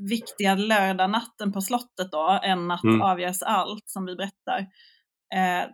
[0.09, 3.01] viktiga lördagnatten på slottet då, en natt Mm.
[3.01, 4.59] avgörs allt som vi berättar.
[5.35, 5.69] Eh,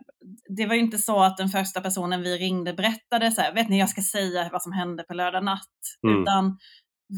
[0.56, 3.68] det var ju inte så att den första personen vi ringde berättade så här, vet
[3.68, 5.78] ni jag ska säga vad som hände på lördag natt.
[6.06, 6.22] Mm.
[6.22, 6.58] Utan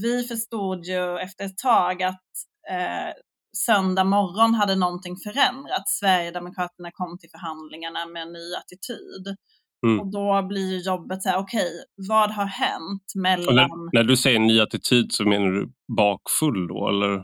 [0.03, 2.29] vi förstod ju efter ett tag att
[2.71, 3.13] eh,
[3.57, 5.99] söndag morgon hade någonting förändrats.
[5.99, 9.37] Sverigedemokraterna kom till förhandlingarna med en ny attityd.
[9.87, 10.01] Mm.
[10.01, 11.71] Och då blir jobbet så här, okej,
[12.09, 13.55] vad har hänt mellan...
[13.55, 17.17] när, när du säger ny attityd så menar du bakfull då eller?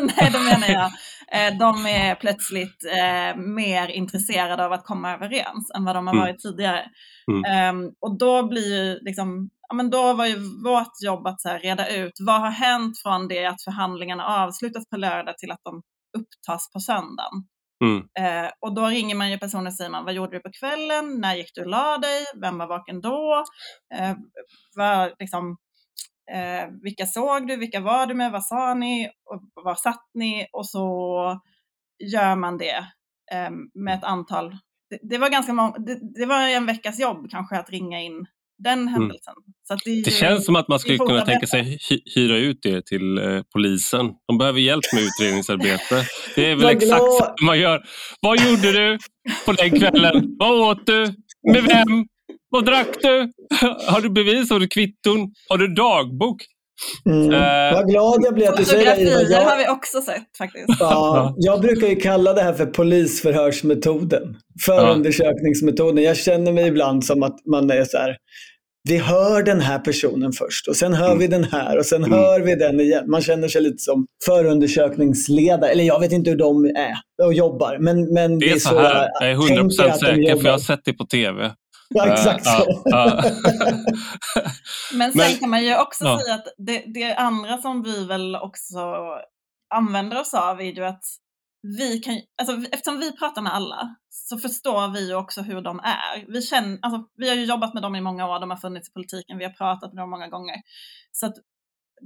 [0.00, 0.90] Nej, då menar jag,
[1.32, 6.14] eh, de är plötsligt eh, mer intresserade av att komma överens än vad de har
[6.14, 6.24] Mm.
[6.26, 6.84] varit tidigare.
[7.30, 7.44] Mm.
[7.44, 11.48] Ehm, och då blir ju liksom, ja men då var ju vårt jobb att så
[11.48, 15.60] här, reda ut vad har hänt från det att förhandlingarna avslutas på lördag till att
[15.64, 15.82] de
[16.18, 17.44] upptas på söndagen.
[17.84, 17.96] Mm.
[18.18, 21.20] Eh, och då ringer man ju personen och säger man, vad gjorde du på kvällen?
[21.20, 22.24] När gick du och la dig?
[22.40, 23.44] Vem var vaken då?
[23.94, 24.16] Eh,
[24.76, 25.56] var, liksom,
[26.32, 27.56] eh, vilka såg du?
[27.56, 28.32] Vilka var du med?
[28.32, 29.10] Vad sa ni?
[29.30, 30.46] Och var satt ni?
[30.52, 30.86] Och så
[32.12, 32.76] gör man det
[33.32, 34.50] eh, med ett antal.
[34.90, 38.26] Det, det var ganska många, det, det var en veckas jobb kanske att ringa in
[38.58, 39.34] den händelsen.
[39.68, 40.02] Så att det, är Mm.
[40.02, 42.86] Det ju- känns som att man det skulle kunna tänka sig hy- hyra ut det
[42.86, 44.06] till eh, polisen.
[44.28, 46.06] De behöver hjälp med utredningsarbete.
[46.34, 47.84] Det är väl exakt så man gör.
[48.20, 48.98] Vad gjorde du
[49.46, 50.36] på den kvällen?
[50.38, 51.14] Vad åt du?
[51.52, 52.06] Med vem?
[52.48, 53.32] Vad drack du?
[53.88, 54.50] Har du bevis?
[54.50, 55.32] Har du kvitton?
[55.48, 56.42] Har du dagbok?
[57.06, 57.32] Mm.
[57.34, 58.90] Eh, Vad glad jag blir att du säger det.
[58.90, 60.64] Fotografier har Jag, vi också sett faktiskt.
[60.80, 64.36] ja, jag brukar ju kalla det här för polisförhörsmetoden.
[64.66, 66.04] Förundersökningsmetoden.
[66.04, 68.16] Jag känner mig ibland som att man är så här.
[68.88, 71.18] Vi hör den här personen först och sen hör Mm.
[71.18, 72.18] vi den här och sen Mm.
[72.18, 73.10] hör vi den igen.
[73.10, 75.70] Man känner sig lite som förundersökningsledare.
[75.70, 77.78] Eller jag vet inte hur de är och jobbar.
[77.80, 79.08] Men, men Det är så här.
[79.20, 81.50] Jag är 100% tänker att de säker för jag har sett det på TV.
[81.94, 82.82] Ja, exakt Eh, så.
[84.94, 86.20] Men sen Men- kan man ju också Ja.
[86.20, 88.78] säga att det, det andra som vi väl också
[89.74, 91.04] använder oss av är ju att
[91.78, 95.78] vi kan, alltså, eftersom vi pratar med alla så förstår vi ju också hur de
[95.80, 96.32] är.
[96.32, 98.88] Vi, känner, alltså, vi har ju jobbat med dem i många år, de har funnits
[98.88, 100.56] i politiken, vi har pratat med dem många gånger.
[101.12, 101.34] Så att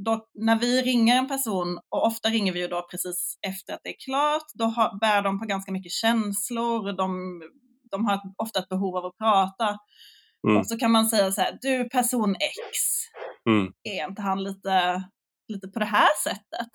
[0.05, 3.81] då, när vi ringer en person, och ofta ringer vi ju då precis efter att
[3.85, 7.41] det är klart, då har, bär de på ganska mycket känslor, de,
[7.91, 9.77] de har ofta ett behov av att prata.
[10.49, 10.57] Mm.
[10.61, 12.79] Och så kan man säga så här, du person X,
[13.49, 13.73] Mm.
[13.83, 15.03] är inte han lite,
[15.53, 16.69] lite på det här sättet?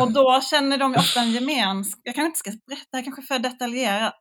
[0.00, 2.00] Och då känner de ofta en gemenskap.
[2.04, 4.20] Jag kanske inte ska berätta, det här kanske är för detaljerat.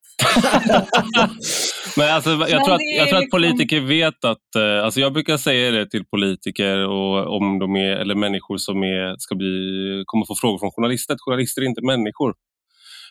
[1.98, 5.00] Men alltså, jag, Men tror att, jag tror att liksom- politiker vet att, eh, alltså
[5.00, 9.36] jag brukar säga det till politiker och om de är, eller människor som är, ska
[9.36, 12.34] bli, kommer få frågor från journalister, att journalister är inte människor.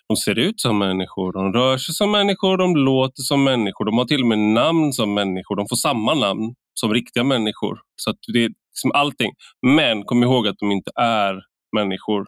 [0.08, 3.98] De ser ut som människor, de rör sig som människor, de låter som människor, de
[3.98, 7.78] har till och med namn som människor, de får samma namn som riktiga människor.
[7.96, 9.32] Så det är liksom allting.
[9.66, 11.34] Men kom ihåg att de inte är
[11.76, 12.26] människor.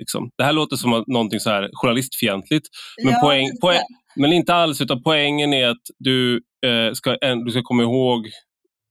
[0.00, 0.30] Liksom.
[0.38, 2.66] Det här låter som någonting så här journalistfientligt,
[3.04, 3.60] Men Ja, poäng- lite.
[3.60, 3.82] poäng-
[4.16, 6.34] men inte alls, utan poängen är att du,
[6.66, 8.28] eh, ska, du ska komma ihåg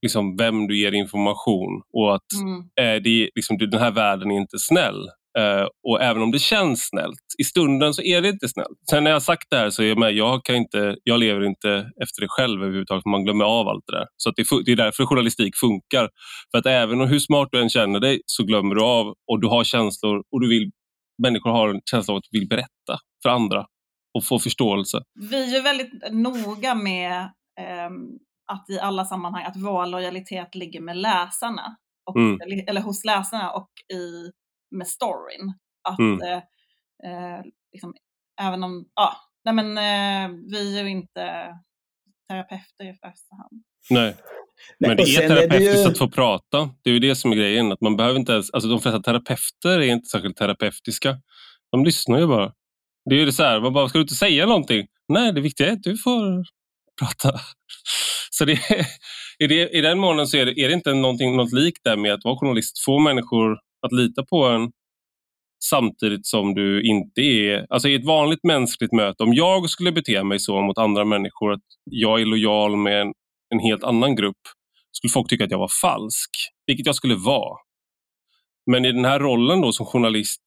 [0.02, 2.60] liksom, vem du ger information och att Mm.
[2.96, 5.08] eh, det, liksom, den här världen är inte snäll.
[5.38, 8.78] Eh, och även om det känns snällt, i stunden så är det inte snällt.
[8.90, 11.20] Sen när jag har sagt det här så är jag med, jag, kan inte, jag
[11.20, 11.70] lever inte
[12.02, 14.06] efter det själv överhuvudtaget, man glömmer av allt det där.
[14.16, 16.08] Så att det, fu- det är därför journalistik funkar.
[16.50, 19.40] För att även om hur smart du än känner dig så glömmer du av och
[19.40, 20.70] du har känslor och du vill,
[21.22, 23.66] människor har en känsla av att du vill berätta för andra
[24.14, 25.02] och få förståelse.
[25.30, 27.12] Vi är väldigt noga med
[27.60, 27.92] ehm,
[28.52, 31.76] att i alla sammanhang att vår lojalitet ligger med läsarna.
[32.10, 32.38] Och, Mm.
[32.68, 34.30] eller hos läsarna och i,
[34.70, 35.54] med storyn.
[35.88, 36.22] Att Mm.
[36.22, 36.36] eh,
[37.04, 37.94] eh, liksom,
[38.40, 41.54] även om, ja, nej men eh, vi är ju inte
[42.28, 43.62] terapeuter i första hand.
[43.90, 44.16] Nej.
[44.78, 45.90] Men det är terapeutiskt ju...
[45.90, 46.70] att få prata.
[46.82, 47.72] Det är ju det som är grejen.
[47.72, 51.16] Att man behöver inte ens, alltså de flesta terapeuter är inte särskilt terapeutiska.
[51.72, 52.52] De lyssnar ju bara.
[53.10, 54.86] Det är ju så här, man bara, ska du inte säga någonting?
[55.08, 56.44] Nej, det viktiga är att du får
[57.00, 57.40] prata.
[58.30, 58.52] Så det,
[59.38, 61.96] i, det, i den månen så är det, är det inte någonting, något likt där
[61.96, 62.84] med att vara journalist.
[62.84, 64.70] Få människor att lita på en
[65.64, 67.66] samtidigt som du inte är...
[67.70, 71.52] Alltså i ett vanligt mänskligt möte, om jag skulle bete mig så mot andra människor
[71.52, 73.12] att jag är lojal med en,
[73.54, 74.40] en helt annan grupp,
[74.92, 76.30] skulle folk tycka att jag var falsk,
[76.66, 77.56] vilket jag skulle vara.
[78.70, 80.42] Men i den här rollen då som journalist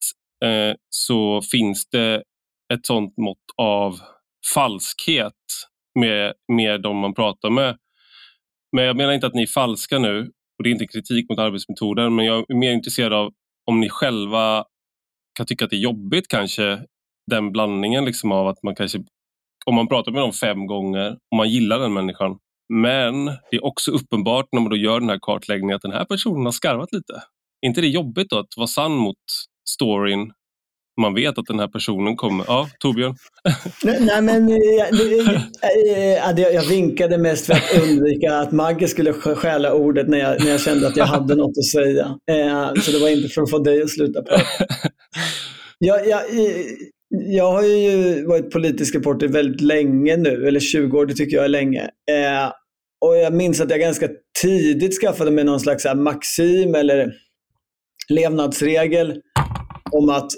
[0.45, 2.23] eh, så finns det
[2.73, 3.99] ett sånt mått av
[4.53, 5.33] falskhet
[5.99, 7.77] med, med de man pratar med.
[8.75, 11.39] Men jag menar inte att ni är falska nu och det är inte kritik mot
[11.39, 13.33] arbetsmetoden men jag är mer intresserad av
[13.65, 14.65] om ni själva
[15.37, 16.85] kan tycka att det är jobbigt kanske
[17.31, 19.03] den blandningen liksom av att man kanske
[19.65, 22.37] om man pratar med dem fem gånger och man gillar den människan
[22.73, 26.05] men det är också uppenbart när man då gör den här kartläggningen att den här
[26.05, 27.13] personen har skarvat lite.
[27.61, 29.17] Är inte det jobbigt då att vara sann mot
[29.69, 30.31] storyn
[31.01, 32.45] man vet att den här personen kommer.
[32.47, 33.15] Ja, Torbjörn?
[33.83, 38.51] nej, nej, men eh, jag, eh, eh, det, jag vinkade mest för att undvika att
[38.51, 42.17] Magge skulle stjäla ordet när jag, när jag kände att jag hade något att säga.
[42.81, 44.43] Så det var inte för att få dig att sluta prata.
[45.79, 46.21] Jag, jag,
[47.09, 51.45] jag har ju varit politisk reporter väldigt länge nu, eller 20 år, det tycker jag
[51.45, 51.89] är länge.
[53.05, 54.07] Och jag minns att jag ganska
[54.41, 57.13] tidigt skaffade mig någon slags maxim eller
[58.09, 59.21] levnadsregel
[59.91, 60.31] om att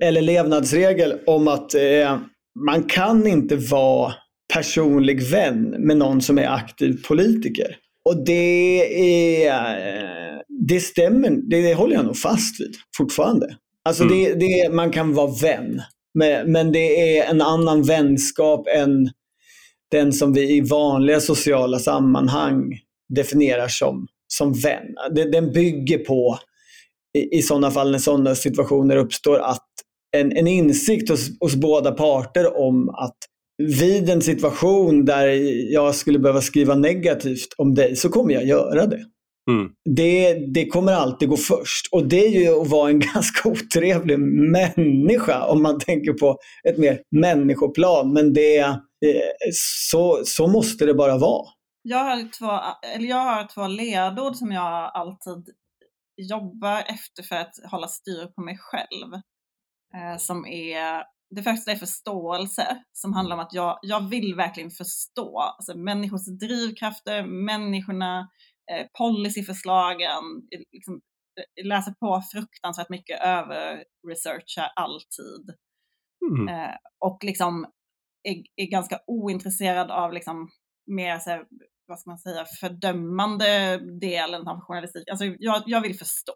[0.00, 2.18] eller levnadsregel om att eh,
[2.66, 4.14] man kan inte vara
[4.54, 7.76] personlig vän med någon som är aktiv politiker.
[8.04, 13.56] Och det, är, det stämmer, det håller jag nog fast vid fortfarande.
[13.84, 14.16] Alltså mm.
[14.16, 15.82] det, det, man kan vara vän,
[16.46, 19.10] men det är en annan vänskap än
[19.90, 22.78] den som vi i vanliga sociala sammanhang
[23.14, 24.94] definierar som, som vän.
[25.32, 26.38] Den bygger på
[27.18, 29.69] i, i sådana fall när sådana situationer uppstår att
[30.16, 33.16] en, en insikt hos, hos båda parter om att
[33.62, 35.26] vid en situation där
[35.72, 39.04] jag skulle behöva skriva negativt om dig så kommer jag göra det.
[39.50, 39.70] Mm.
[39.96, 41.86] Det, det kommer alltid gå först.
[41.92, 46.78] Och det är ju att vara en ganska otrevlig människa om man tänker på ett
[46.78, 48.12] mer människoplan.
[48.12, 48.76] Men det, eh,
[49.90, 51.46] så, så måste det bara vara.
[51.82, 52.60] Jag har, två,
[52.96, 55.54] eller jag har två ledord som jag alltid
[56.16, 59.22] jobbar efter för att hålla styr på mig själv.
[59.94, 64.70] Eh, som är, det första är förståelse, som handlar om att jag, jag vill verkligen
[64.70, 68.28] förstå alltså människors drivkrafter, människorna,
[68.72, 70.24] eh, policyförslagen,
[70.72, 71.00] liksom,
[71.40, 75.56] eh, läser på fruktansvärt mycket, över researchar alltid.
[76.30, 76.48] Mm.
[76.48, 77.66] Eh, och liksom
[78.22, 80.50] är, är, ganska ointresserad av liksom
[80.86, 81.44] mer så här,
[81.86, 85.08] vad ska man säga, fördömande delen av journalistik.
[85.10, 86.34] Alltså jag, jag vill förstå.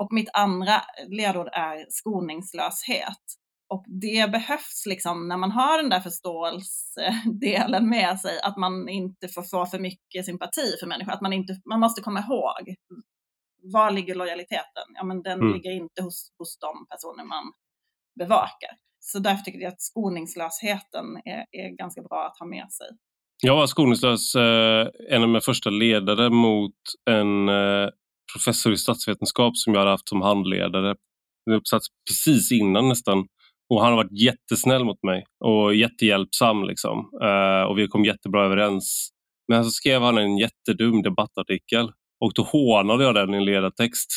[0.00, 3.24] Och mitt andra ledord är skoningslöshet.
[3.68, 9.28] Och det behövs liksom när man har den där förståelsedelen med sig, att man inte
[9.28, 11.12] får få för mycket sympati för människor.
[11.12, 12.74] Att man, inte, man måste komma ihåg,
[13.72, 14.86] var ligger lojaliteten?
[14.94, 15.52] Ja, men den mm.
[15.52, 17.52] ligger inte hos, hos de personer man
[18.18, 18.70] bevakar.
[19.00, 22.86] Så därför tycker jag att skoningslösheten är, är ganska bra att ha med sig.
[23.42, 27.88] Jag var skoningslös, eh, en av mina första ledare mot en eh,
[28.32, 30.94] professor i statsvetenskap som jag hade haft som handledare.
[31.50, 33.26] En uppsats precis innan nästan.
[33.70, 36.64] Och han har varit jättesnäll mot mig och jättehjälpsam.
[36.64, 36.98] Liksom.
[37.22, 39.10] Uh, och vi kom jättebra överens.
[39.48, 44.10] Men så skrev han en jättedum debattartikel och då hånade jag den i en ledartext.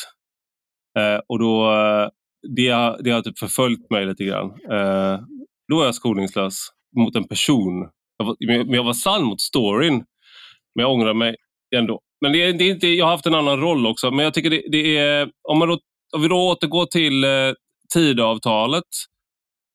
[0.99, 2.10] Uh, och då, uh,
[2.56, 4.47] det, det har typ förföljt mig lite grann.
[4.52, 5.19] Uh,
[5.67, 7.89] då var jag skoningslös mot en person.
[8.17, 10.06] Jag var, men jag var sann mot storyn.
[10.76, 11.36] Men jag ångrar mig
[11.73, 11.99] ändå.
[12.21, 14.12] Men det är, det är inte, jag har haft en annan roll också.
[14.12, 15.79] Men jag tycker det, det är, om, man då,
[16.15, 17.29] om vi då återgår till eh,
[17.93, 18.83] Tidöavtalet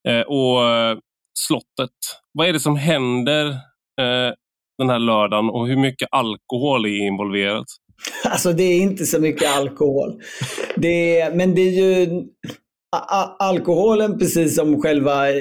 [0.08, 0.98] eh, och eh,
[1.38, 1.96] slottet.
[2.32, 3.46] Vad är det som händer
[4.00, 4.32] eh,
[4.78, 7.66] den här lördagen och hur mycket alkohol är involverat?
[8.24, 10.20] Alltså det är inte så mycket alkohol.
[10.76, 12.22] Det är, men det är ju
[13.38, 15.36] alkoholen precis som själva eh,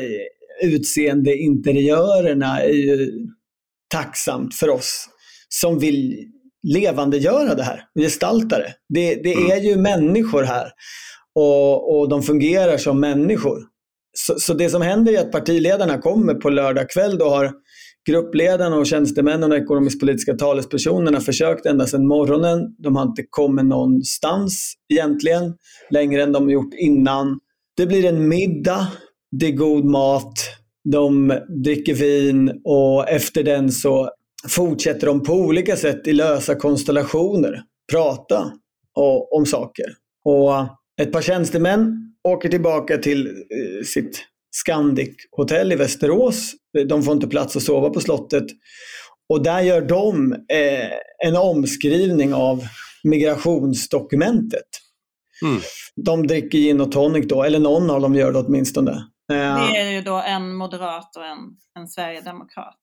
[0.64, 3.12] utseende utseendeinteriörerna är ju
[3.88, 5.10] tacksamt för oss
[5.50, 6.32] som vill
[6.74, 8.74] levandegöra det här, gestalta det.
[8.90, 9.52] Det, det mm.
[9.52, 10.72] är ju människor här
[11.36, 13.60] och, och de fungerar som människor.
[14.18, 17.18] Så, så, det som händer är att partiledarna kommer på lördag kväll.
[17.18, 17.52] Då har
[18.10, 22.76] gruppledarna och tjänstemännen och ekonomisk-politiska talespersonerna försökt ända sedan morgonen.
[22.78, 25.54] De har inte kommit någonstans egentligen,
[25.90, 27.40] längre än de gjort innan.
[27.78, 28.88] Det blir en middag,
[29.32, 30.34] det är god mat,
[30.92, 34.10] de dricker vin och efter den så
[34.50, 38.52] fortsätter de på olika sätt i lösa konstellationer prata
[38.96, 39.86] och, om saker.
[40.26, 40.54] Och
[41.02, 46.54] ett par tjänstemän åker tillbaka till eh, sitt Scandic-hotell i Västerås.
[46.90, 48.46] De får inte plats att sova på slottet.
[49.30, 52.64] Och där gör de eh, en omskrivning av
[53.04, 54.68] migrationsdokumentet.
[55.46, 55.62] Mm.
[55.96, 58.92] De dricker gin och tonic då, eller någon av dem gör det åtminstone.
[59.32, 61.38] Eh, det är ju då en moderat och en,
[61.80, 62.80] en sverigedemokrat.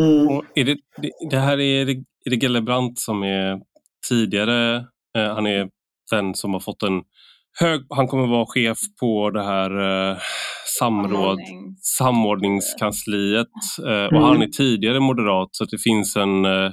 [0.00, 0.28] Mm.
[0.28, 3.60] Och är det, det, det, här är, är det Gellebrand som är
[4.08, 4.76] tidigare,
[5.18, 5.68] eh, han är
[6.10, 7.02] den som har fått en
[7.60, 9.70] hög, han kommer vara chef på det här
[10.10, 10.18] eh,
[10.78, 11.38] samråd,
[11.98, 13.48] samordningskansliet
[13.86, 14.22] eh, och mm.
[14.22, 16.72] han är tidigare moderat så det finns en eh,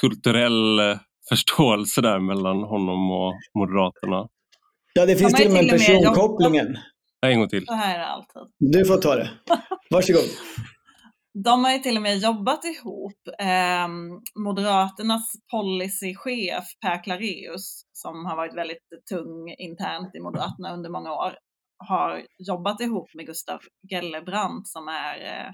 [0.00, 0.96] kulturell eh,
[1.28, 4.28] förståelse där mellan honom och Moderaterna.
[4.94, 6.76] Ja, det finns till och med personkopplingen.
[7.26, 7.66] En gång till.
[7.66, 8.42] Så här är alltid.
[8.58, 9.30] Du får ta det.
[9.90, 10.22] Varsågod.
[11.44, 13.28] De har ju till och med jobbat ihop.
[13.38, 13.88] Eh,
[14.44, 21.38] Moderaternas policychef Per Clareus, som har varit väldigt tung internt i Moderaterna under många år,
[21.78, 23.60] har jobbat ihop med Gustav
[23.90, 25.52] Gellebrand som är eh,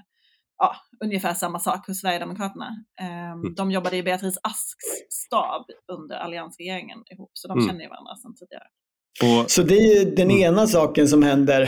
[0.57, 2.69] ja, ungefär samma sak hos Sverigedemokraterna.
[3.01, 7.67] Eh, de jobbade i Beatrice Asks stab under alliansregeringen ihop, så de mm.
[7.67, 8.67] känner ju varandra sedan tidigare.
[9.23, 10.41] Och, så det är ju den mm.
[10.41, 11.61] ena saken som händer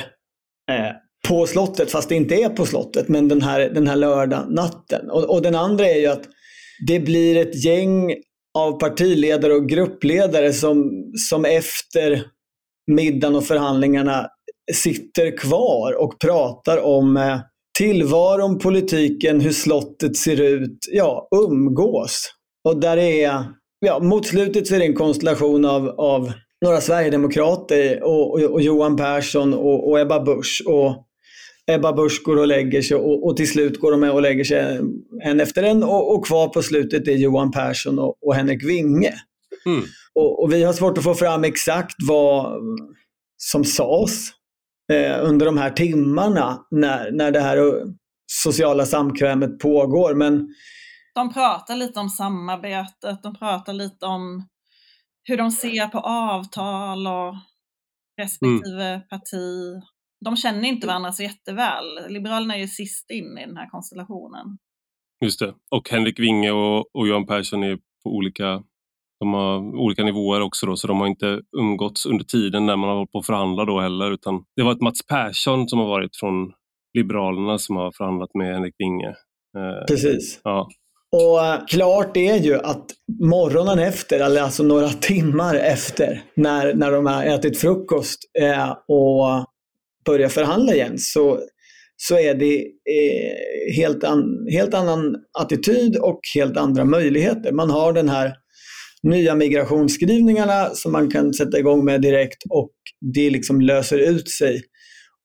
[0.71, 0.91] eh,
[1.27, 5.09] på slottet, fast det inte är på slottet, men den här, den här lördag natten.
[5.11, 6.23] Och, och den andra är ju att
[6.87, 8.15] det blir ett gäng
[8.57, 10.91] av partiledare och gruppledare som,
[11.29, 12.23] som efter
[12.91, 14.27] middagen och förhandlingarna
[14.73, 17.39] sitter kvar och pratar om eh,
[17.77, 22.29] tillvaron, politiken, hur slottet ser ut, ja, umgås.
[22.67, 23.45] Och där är,
[23.79, 26.31] ja, mot slutet så är det en konstellation av, av
[26.65, 30.63] några sverigedemokrater och, och, och Johan Persson och, och, Ebba Busch.
[30.65, 31.04] Och
[31.71, 34.43] Ebba Busch går och lägger sig och, och till slut går de med och lägger
[34.43, 34.79] sig
[35.23, 39.13] en efter en och, kvar på slutet är Johan Persson och, Henrik Winge.
[39.65, 39.83] Mm.
[40.15, 42.61] Och, vi har svårt att få fram exakt vad
[43.37, 44.29] som sades
[44.93, 47.57] eh, under de här timmarna när, när det här
[48.27, 50.15] sociala samkvämet pågår.
[50.15, 50.47] Men
[51.15, 54.47] de pratar lite om samarbetet, de pratar lite om
[55.23, 57.35] hur de ser på avtal och
[58.21, 59.01] respektive mm.
[59.09, 59.81] parti.
[60.25, 61.85] De känner inte varandra så jätteväl.
[62.09, 64.57] Liberalerna är ju sist in i den här konstellationen.
[65.25, 65.53] Just det.
[65.71, 68.63] Och Henrik Winge och, och Johan Persson är på olika,
[69.19, 72.89] de har olika nivåer också då, så de har inte umgåtts under tiden när man
[72.89, 74.11] har hållit på att förhandla då heller.
[74.11, 76.53] Utan det var ett Mats Persson som har varit från
[76.97, 79.09] Liberalerna som har förhandlat med Henrik Winge.
[79.57, 80.39] Eh, Precis.
[80.43, 80.69] Ja.
[81.11, 82.85] Och eh, klart är ju att
[83.21, 89.45] morgonen efter, eller alltså några timmar efter, när, när de har ätit frukost eh, och
[90.05, 91.39] börja förhandla igen, så,
[91.97, 97.51] så är det eh, helt, an, helt annan attityd och helt andra möjligheter.
[97.51, 98.33] Man har den här
[99.03, 102.71] nya migrationsskrivningarna som man kan sätta igång med direkt och
[103.13, 104.61] det liksom löser ut sig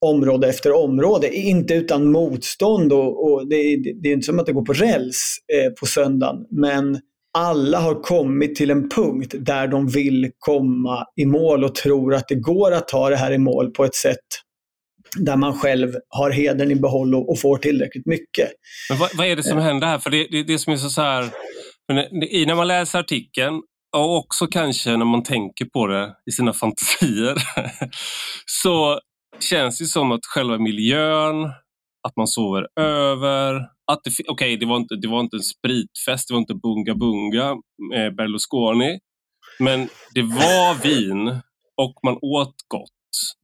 [0.05, 4.53] område efter område, inte utan motstånd och, och det, det, är inte som att det
[4.53, 6.99] går på räls eh, på söndagen, men
[7.37, 12.27] alla har kommit till en punkt där de vill komma i mål och tror att
[12.27, 14.17] det går att ta det här i mål på ett sätt
[15.19, 18.51] där man själv har hedern i behåll och, och får tillräckligt mycket.
[18.89, 19.63] Men vad, vad är det som eh.
[19.63, 19.99] händer här?
[19.99, 21.29] För det, det, det som är så, så här,
[22.45, 23.61] när man läser artikeln
[23.97, 27.35] och också kanske när man tänker på det i sina fantasier
[28.45, 28.99] så
[29.39, 31.45] känns det som att själva miljön,
[32.07, 33.55] att man sover över,
[33.91, 36.95] att det, okay, det, var inte, det var inte en spritfest, det var inte bunga
[36.95, 37.55] bunga
[37.91, 38.99] med Berlusconi,
[39.59, 41.27] men det var vin
[41.77, 43.00] och man åt gott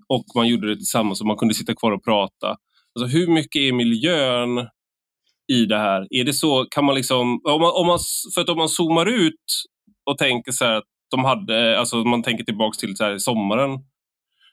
[0.10, 2.58] och man gjorde det tillsammans och man kunde sitta kvar och prata.
[2.95, 4.68] Alltså hur mycket är miljön
[5.53, 6.08] i det här?
[6.10, 7.99] Är det så, kan man liksom, om man, om man,
[8.36, 9.45] för att om man zoomar ut
[10.10, 13.80] och tänker så här att de hade, alltså man tänker tillbaks till så här sommaren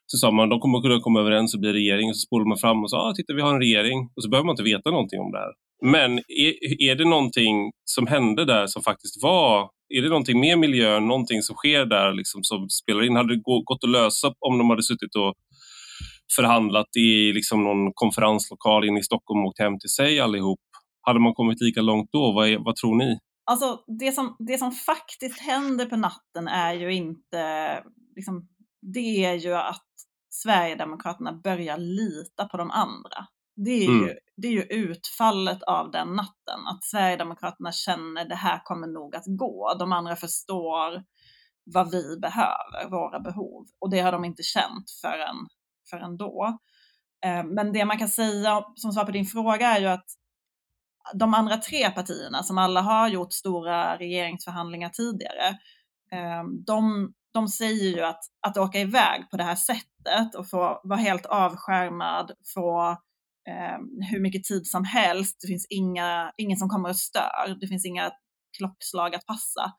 [0.07, 2.09] så sa man de kommer kunna komma överens och bli regering.
[2.11, 4.11] Och så spolar man fram och sa ah, titta vi har en regering.
[4.17, 5.53] Och så behöver man inte veta någonting om det här.
[5.83, 10.59] Men är, är det någonting som hände där som faktiskt var, är det någonting med
[10.59, 13.17] miljön, någonting som sker där liksom, som spelar in?
[13.17, 15.35] Hade det gått att lösa om de hade suttit och
[16.37, 20.61] förhandlat i liksom någon konferenslokal inne i Stockholm och åkt hem till sig allihop?
[21.01, 22.33] Hade man kommit lika långt då?
[22.33, 23.19] Vad, är, vad tror ni?
[23.47, 27.83] Alltså det som, det som faktiskt händer på natten är ju inte,
[28.17, 28.49] liksom,
[28.95, 29.87] det är ju att
[30.31, 33.27] Sverigedemokraterna börjar lita på de andra.
[33.57, 34.03] Det är, mm.
[34.03, 39.17] ju, det är ju utfallet av den natten, att Sverigedemokraterna känner det här kommer nog
[39.17, 39.75] att gå.
[39.79, 41.05] De andra förstår
[41.75, 43.67] vad vi behöver, våra behov.
[43.81, 45.37] Och det har de inte känt förrän,
[45.95, 46.59] förrän då.
[47.25, 50.07] Eh, men det man kan säga som svar på din fråga är ju att
[51.15, 55.49] de andra tre partierna som alla har gjort stora regeringsförhandlingar tidigare,
[56.13, 60.81] eh, de, de säger ju att, att åka iväg på det här sättet och få
[60.85, 62.91] vara helt avskärmad, få
[63.49, 63.79] eh,
[64.11, 67.87] hur mycket tid som helst, det finns inga, ingen som kommer och stör, det finns
[67.87, 68.11] inga
[68.59, 69.73] klockslag att passa.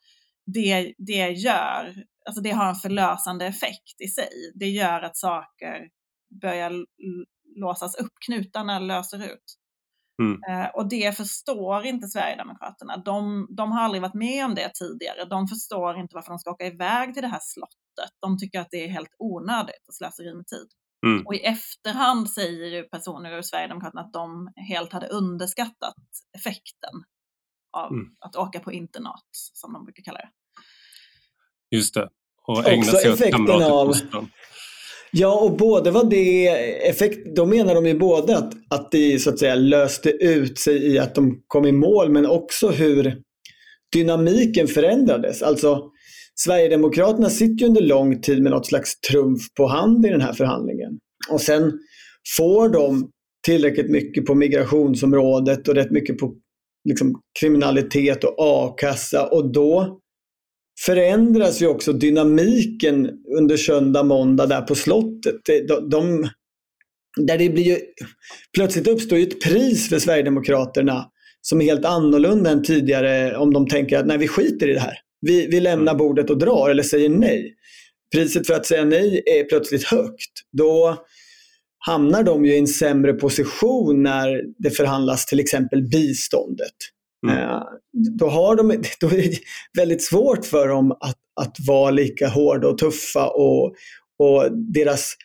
[0.54, 4.52] Det, det gör, alltså det har en förlösande effekt i sig.
[4.56, 5.90] Det gör att saker
[6.42, 6.86] börjar
[7.56, 9.58] låsas upp, knutarna löser ut.
[10.22, 10.40] Mm.
[10.50, 12.98] Eh, och det förstår inte Sverigedemokraterna.
[12.98, 15.26] De, de har aldrig varit med om det tidigare.
[15.26, 18.12] De förstår inte varför de ska åka iväg till det här slottet.
[18.22, 20.68] De tycker att det är helt onödigt och slöseri med tid.
[21.06, 21.26] Mm.
[21.26, 25.96] Och i efterhand säger ju personer ur Sverigedemokraterna att de helt hade underskattat
[26.38, 27.04] effekten
[27.78, 28.06] av mm.
[28.20, 30.30] att åka på internat, som de brukar kalla det.
[31.76, 32.10] Just det.
[32.48, 34.32] Och ägna sig åt kamratfostran.
[35.18, 36.48] Ja, och både var det
[36.90, 40.88] effekt, då menar de ju både att, att det så att säga löste ut sig
[40.88, 43.22] i att de kom i mål, men också hur
[43.94, 45.42] dynamiken förändrades.
[45.42, 45.84] Alltså,
[46.36, 50.34] Sverigedemokraterna sitter ju under lång tid med något slags trumf på hand i den här
[50.34, 51.00] förhandlingen.
[51.30, 51.72] Och sen
[52.38, 53.10] får de
[53.46, 56.34] tillräckligt mycket på migrationsområdet och rätt mycket på
[56.90, 60.00] liksom, kriminalitet och a-kassa och då
[60.80, 65.36] förändras ju också dynamiken under söndag, måndag där på slottet.
[65.68, 66.30] De, de,
[67.18, 67.78] där det blir ju,
[68.56, 71.06] plötsligt uppstår ju ett pris för Sverigedemokraterna
[71.42, 74.80] som är helt annorlunda än tidigare om de tänker att nej, vi skiter i det
[74.80, 74.98] här.
[75.22, 75.98] Vi, vi lämnar mm.
[75.98, 77.54] bordet och drar eller säger nej.
[78.12, 80.32] Priset för att säga nej är plötsligt högt.
[80.52, 81.06] Då
[81.78, 86.76] hamnar de ju i en sämre position när det förhandlas till exempel biståndet.
[87.30, 87.38] Mm.
[87.38, 87.62] Eh,
[88.18, 88.68] då, har de,
[89.00, 89.40] då är det
[89.78, 93.76] väldigt svårt för dem att, att vara lika hårda och tuffa och,
[94.20, 95.16] och deras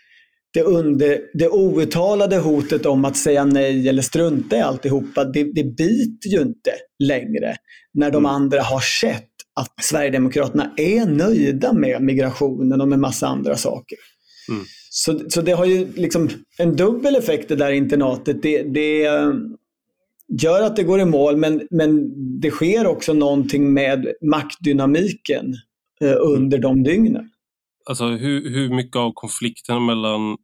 [0.53, 5.65] det, under, det outtalade hotet om att säga nej eller strunta i alltihopa, det, det
[5.65, 7.57] biter ju inte längre
[7.95, 8.31] när de mm.
[8.31, 9.27] andra har sett
[9.61, 13.99] att Sverigedemokraterna är nöjda med migrationen och med massa andra saker.
[14.49, 14.65] Mm.
[14.91, 18.43] Så, så det har ju liksom en dubbel effekt det där internatet.
[18.43, 19.09] Det, det,
[20.43, 22.11] gör att det går i mål men, men
[22.41, 25.55] det sker också någonting med maktdynamiken
[26.01, 27.31] eh, under de dygnen.
[27.89, 30.37] Alltså hur, hur mycket av konflikten mellan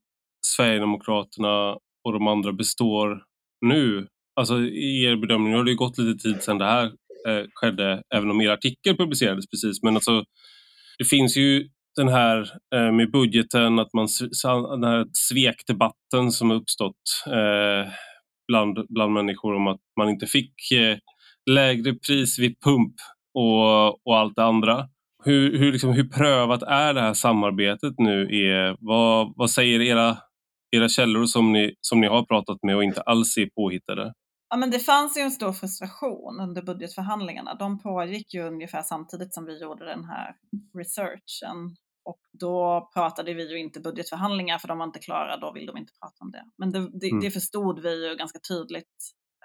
[0.47, 3.23] Sverigedemokraterna och de andra består
[3.67, 4.07] nu?
[4.41, 6.85] Alltså i er bedömning, nu har det gått lite tid sedan det här
[7.29, 10.25] eh, skedde, även om er artikel publicerades precis, men alltså
[10.99, 14.09] det finns ju den här eh, med budgeten, att man,
[14.71, 17.93] den här svekdebatten som har uppstått eh,
[18.49, 20.99] bland, bland människor om att man inte fick eh,
[21.51, 22.95] lägre pris vid pump
[23.35, 24.89] och, och allt det andra.
[25.25, 28.23] Hur, hur, liksom, hur prövat är det här samarbetet nu?
[28.23, 30.17] Är, vad, vad säger era,
[30.77, 34.13] era källor som ni, som ni har pratat med och inte alls är påhittade?
[34.49, 37.55] Ja, men det fanns ju en stor frustration under budgetförhandlingarna.
[37.55, 40.35] De pågick ju ungefär samtidigt som vi gjorde den här
[40.79, 41.77] researchen
[42.07, 45.77] och då pratade vi ju inte budgetförhandlingar för de var inte klara, då vill de
[45.77, 46.45] inte prata om det.
[46.59, 47.21] Men det, det, mm.
[47.21, 48.97] det förstod vi ju ganska tydligt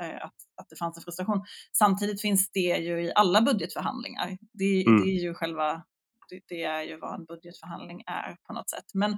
[0.01, 1.43] eh, att, att det fanns en frustration.
[1.77, 4.37] Samtidigt finns det ju i alla budgetförhandlingar.
[4.53, 5.01] Det, mm.
[5.01, 5.83] det är ju själva
[6.49, 8.85] det är ju vad en budgetförhandling är på något sätt.
[8.93, 9.17] Men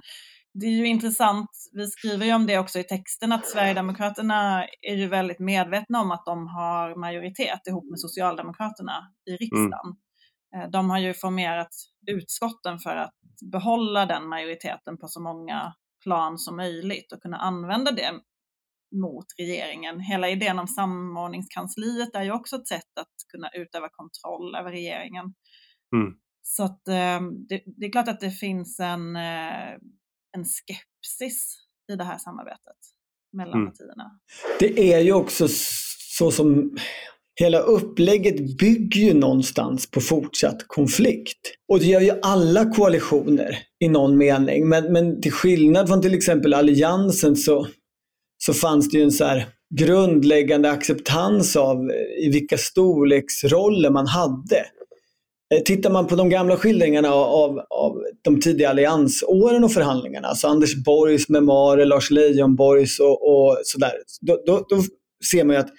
[0.54, 4.94] det är ju intressant, vi skriver ju om det också i texten, att Sverigedemokraterna är
[4.94, 9.38] ju väldigt medvetna om att de har majoritet ihop med Socialdemokraterna i mm.
[9.38, 9.86] riksdagen.
[9.86, 10.03] Mm.
[10.72, 11.74] De har ju formerat
[12.06, 13.14] utskotten för att
[13.52, 18.12] behålla den majoriteten på så många plan som möjligt och kunna använda det
[18.94, 20.00] mot regeringen.
[20.00, 25.34] Hela idén om samordningskansliet är ju också ett sätt att kunna utöva kontroll över regeringen.
[25.96, 26.14] Mm.
[26.42, 29.72] Så att, eh, det, det, är klart att det finns en, eh,
[30.36, 31.56] en skepsis
[31.92, 32.76] i det här samarbetet
[33.32, 33.70] mellan mm.
[33.70, 34.20] partierna.
[34.58, 35.46] Det är ju också
[36.16, 36.76] så som
[37.40, 41.38] hela upplägget bygger ju någonstans på fortsatt konflikt.
[41.72, 44.68] Och det gör ju alla koalitioner i någon mening.
[44.68, 47.66] Men, men till skillnad från till exempel Alliansen så,
[48.38, 54.06] så fanns det ju en så här grundläggande acceptans av eh, i vilka storleksroller man
[54.06, 54.66] hade.
[55.54, 60.48] Eh, tittar man på de gamla skildringarna av, av de tidiga alliansåren och förhandlingarna, alltså
[60.48, 64.82] Anders Borgs memoarer, Lars Leijonborgs och, och sådär, då, då, då
[65.30, 65.70] ser man ju att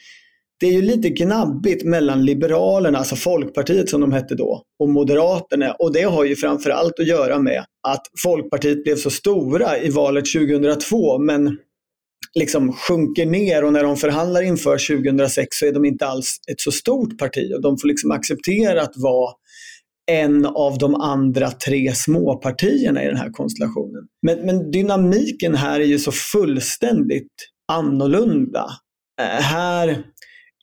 [0.59, 5.71] det är ju lite gnabbigt mellan Liberalerna, alltså Folkpartiet som de hette då, och Moderaterna.
[5.71, 10.25] Och det har ju framförallt att göra med att Folkpartiet blev så stora i valet
[10.33, 11.57] 2002 men
[12.39, 16.61] liksom sjunker ner och när de förhandlar inför 2006 så är de inte alls ett
[16.61, 19.33] så stort parti och de får liksom acceptera att vara
[20.11, 24.03] en av de andra tre småpartierna i den här konstellationen.
[24.21, 27.31] Men, men dynamiken här är ju så fullständigt
[27.71, 28.65] annorlunda.
[29.21, 30.03] Äh, här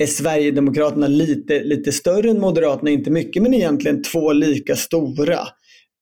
[0.03, 5.39] är Sverigedemokraterna lite, lite större än Moderaterna, inte mycket, men egentligen två lika stora.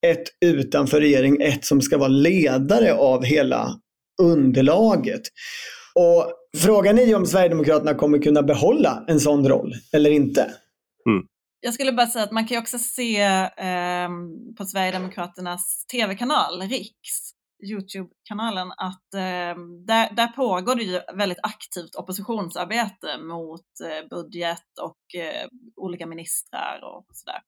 [0.06, 3.80] Ett utanför regering, ett som ska vara ledare av hela
[4.22, 5.22] underlaget.
[5.94, 10.40] Och Frågan är ju om Sverigedemokraterna kommer kunna behålla en sån roll eller inte.
[11.08, 11.26] Mm.
[11.60, 14.08] Jag skulle bara säga att man kan också se eh,
[14.58, 17.29] på Sverigedemokraternas tv-kanal, Riks,
[17.62, 25.20] Youtube-kanalen, att eh, där, där pågår det ju väldigt aktivt oppositionsarbete mot eh, budget och
[25.20, 27.40] eh, olika ministrar och sådär.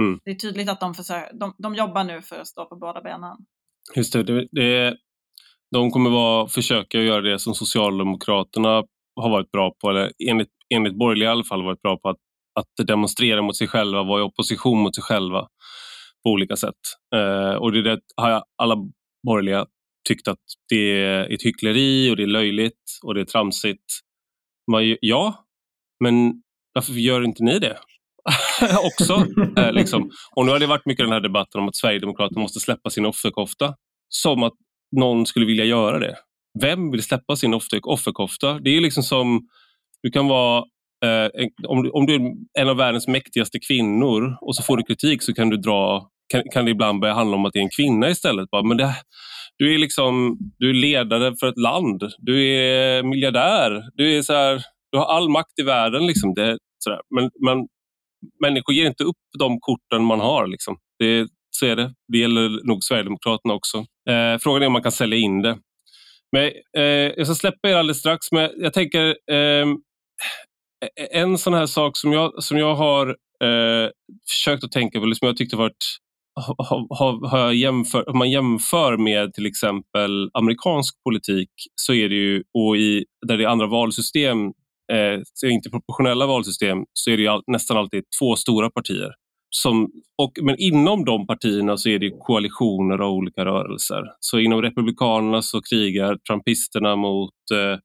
[0.00, 0.20] Mm.
[0.24, 3.02] Det är tydligt att de, försöker, de, de jobbar nu för att stå på båda
[3.02, 3.36] benen.
[3.96, 4.96] Just det, det, det
[5.70, 8.84] de kommer vara, försöka göra det som Socialdemokraterna
[9.20, 12.16] har varit bra på, eller enligt, enligt borgerliga i alla fall varit bra på, att,
[12.60, 15.48] att demonstrera mot sig själva, vara i opposition mot sig själva
[16.24, 16.74] på olika sätt.
[17.14, 18.76] Eh, och det, det har alla
[19.26, 19.66] borgerliga
[20.08, 23.84] tyckt att det är ett hyckleri och det är löjligt och det är tramsigt.
[24.70, 25.44] Man, ja,
[26.04, 26.42] men
[26.72, 27.78] varför gör inte ni det?
[28.84, 29.26] också.
[29.56, 30.10] Eh, liksom.
[30.36, 33.06] Och nu har det varit mycket den här debatten om att Sverigedemokraterna måste släppa sin
[33.06, 33.74] offerkofta.
[34.08, 34.54] Som att
[34.96, 36.16] någon skulle vilja göra det.
[36.62, 38.58] Vem vill släppa sin offerkofta?
[38.58, 39.48] Det är liksom som,
[40.02, 40.64] du kan vara
[41.04, 42.20] eh, om, om du är
[42.58, 46.42] en av världens mäktigaste kvinnor och så får du kritik så kan du dra kan,
[46.52, 48.50] kan det ibland börja handla om att det är en kvinna istället.
[48.50, 48.94] Bara, men det,
[49.56, 54.32] du, är liksom, du är ledare för ett land, du är miljardär, du, är så
[54.32, 54.62] här,
[54.92, 56.06] du har all makt i världen.
[56.06, 56.34] Liksom.
[56.34, 57.00] Det, så där.
[57.14, 57.68] Men, men
[58.40, 60.46] människor ger inte upp de korten man har.
[60.46, 60.76] Liksom.
[60.98, 61.94] Det, så är det.
[62.12, 63.78] Det gäller nog Sverigedemokraterna också.
[64.10, 65.58] Eh, frågan är om man kan sälja in det.
[66.32, 66.44] Men,
[66.76, 66.82] eh,
[67.16, 69.66] jag ska släppa er alldeles strax, men jag tänker eh,
[71.10, 73.08] en sån här sak som jag, som jag har
[73.44, 73.90] eh,
[74.30, 75.84] försökt att tänka på, som jag tyckte varit
[76.40, 82.14] har, har, har jämför, om man jämför med till exempel amerikansk politik så är det
[82.14, 84.38] ju, och i, där det är andra valsystem,
[84.92, 89.12] eh, inte proportionella valsystem, så är det all, nästan alltid två stora partier.
[89.50, 89.90] Som,
[90.22, 94.02] och, men inom de partierna så är det koalitioner av olika rörelser.
[94.20, 97.78] Så inom Republikanerna så krigar trumpisterna mot eh,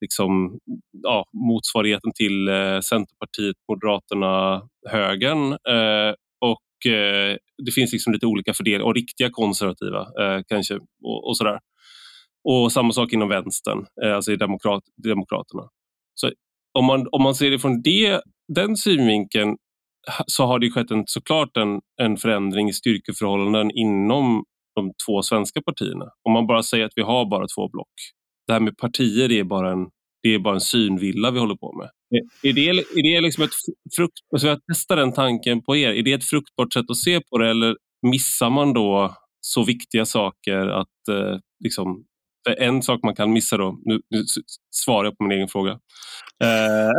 [0.00, 0.58] liksom,
[1.02, 5.52] ja, motsvarigheten till eh, Centerpartiet, Moderaterna, högern.
[5.52, 10.74] Eh, och eh, Det finns liksom lite olika fördelningar, och riktiga konservativa eh, kanske.
[11.04, 11.58] Och, och, sådär.
[12.44, 15.62] och samma sak inom vänstern, eh, alltså i demokrat, Demokraterna.
[16.14, 16.30] Så
[16.78, 18.20] om man, om man ser det från det,
[18.54, 19.56] den synvinkeln
[20.26, 25.62] så har det skett en, såklart en, en förändring i styrkeförhållanden inom de två svenska
[25.62, 26.04] partierna.
[26.22, 27.94] Om man bara säger att vi har bara två block.
[28.46, 29.86] Det här med partier är bara en,
[30.22, 31.90] det är bara en synvilla vi håller på med.
[32.42, 33.50] Är det, är det liksom ett
[33.96, 35.90] frukt, alltså jag testar den tanken på er.
[35.90, 40.04] Är det ett fruktbart sätt att se på det eller missar man då så viktiga
[40.04, 42.04] saker att eh, liksom,
[42.58, 44.24] en sak man kan missa då, nu, nu
[44.70, 45.70] svarar jag på min egen fråga.
[46.44, 46.90] Eh,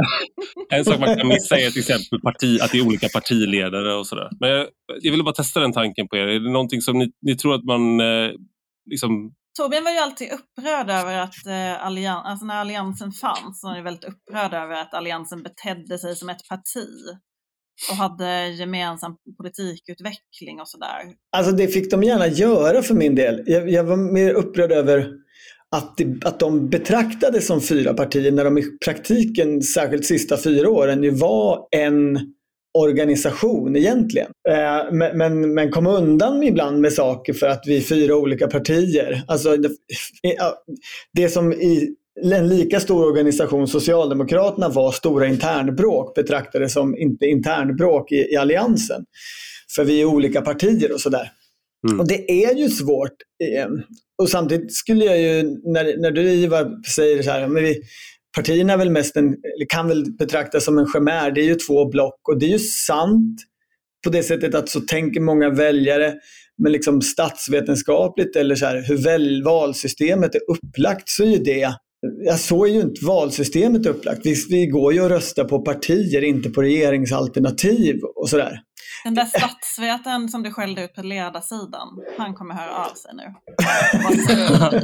[0.77, 4.07] en sak man kan missa är till exempel parti, att det är olika partiledare och
[4.07, 4.29] sådär.
[4.39, 4.67] Men jag,
[5.01, 6.27] jag ville bara testa den tanken på er.
[6.27, 8.31] Är det någonting som ni, ni tror att man eh,
[8.89, 13.67] liksom Torbjörn var ju alltid upprörd över att eh, allian, alltså när alliansen fanns, så
[13.67, 16.87] var han väldigt upprörd över att alliansen betedde sig som ett parti
[17.91, 21.01] och hade gemensam politikutveckling och sådär.
[21.37, 23.43] Alltså det fick de gärna göra för min del.
[23.45, 25.11] Jag, jag var mer upprörd över
[25.71, 30.69] att, det, att de betraktades som fyra partier när de i praktiken, särskilt sista fyra
[30.69, 32.19] åren, ju var en
[32.79, 34.31] organisation egentligen.
[34.49, 38.47] Eh, men, men, men kom undan ibland med saker för att vi är fyra olika
[38.47, 39.23] partier.
[39.27, 39.69] Alltså, det,
[41.13, 48.11] det som i en lika stor organisation, Socialdemokraterna, var stora internbråk betraktades som inte internbråk
[48.11, 49.05] i, i Alliansen.
[49.75, 51.31] För vi är olika partier och sådär.
[51.87, 51.99] Mm.
[51.99, 53.13] Och det är ju svårt.
[53.43, 53.67] Eh,
[54.21, 57.81] och samtidigt skulle jag ju, när, när du Ivar säger så här, men vi,
[58.35, 59.35] partierna väl mest en,
[59.69, 61.31] kan väl betraktas som en chimär.
[61.31, 63.39] Det är ju två block och det är ju sant
[64.03, 66.13] på det sättet att så tänker många väljare.
[66.63, 71.73] Men liksom statsvetenskapligt eller så här, hur väl valsystemet är upplagt så är ju det
[72.01, 74.21] Ja, så är ju inte valsystemet upplagt.
[74.23, 78.61] Vi, vi går ju och röstar på partier, inte på regeringsalternativ och sådär.
[79.03, 83.33] Den där statsvetaren som du skällde ut på ledarsidan, han kommer höra av sig nu.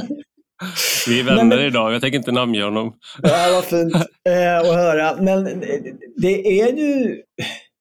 [1.06, 2.92] Vi är vänner men, idag, jag tänker inte namnge honom.
[3.22, 3.94] Ja, vad fint
[4.28, 5.22] eh, att höra.
[5.22, 5.44] Men
[6.16, 7.22] det är ju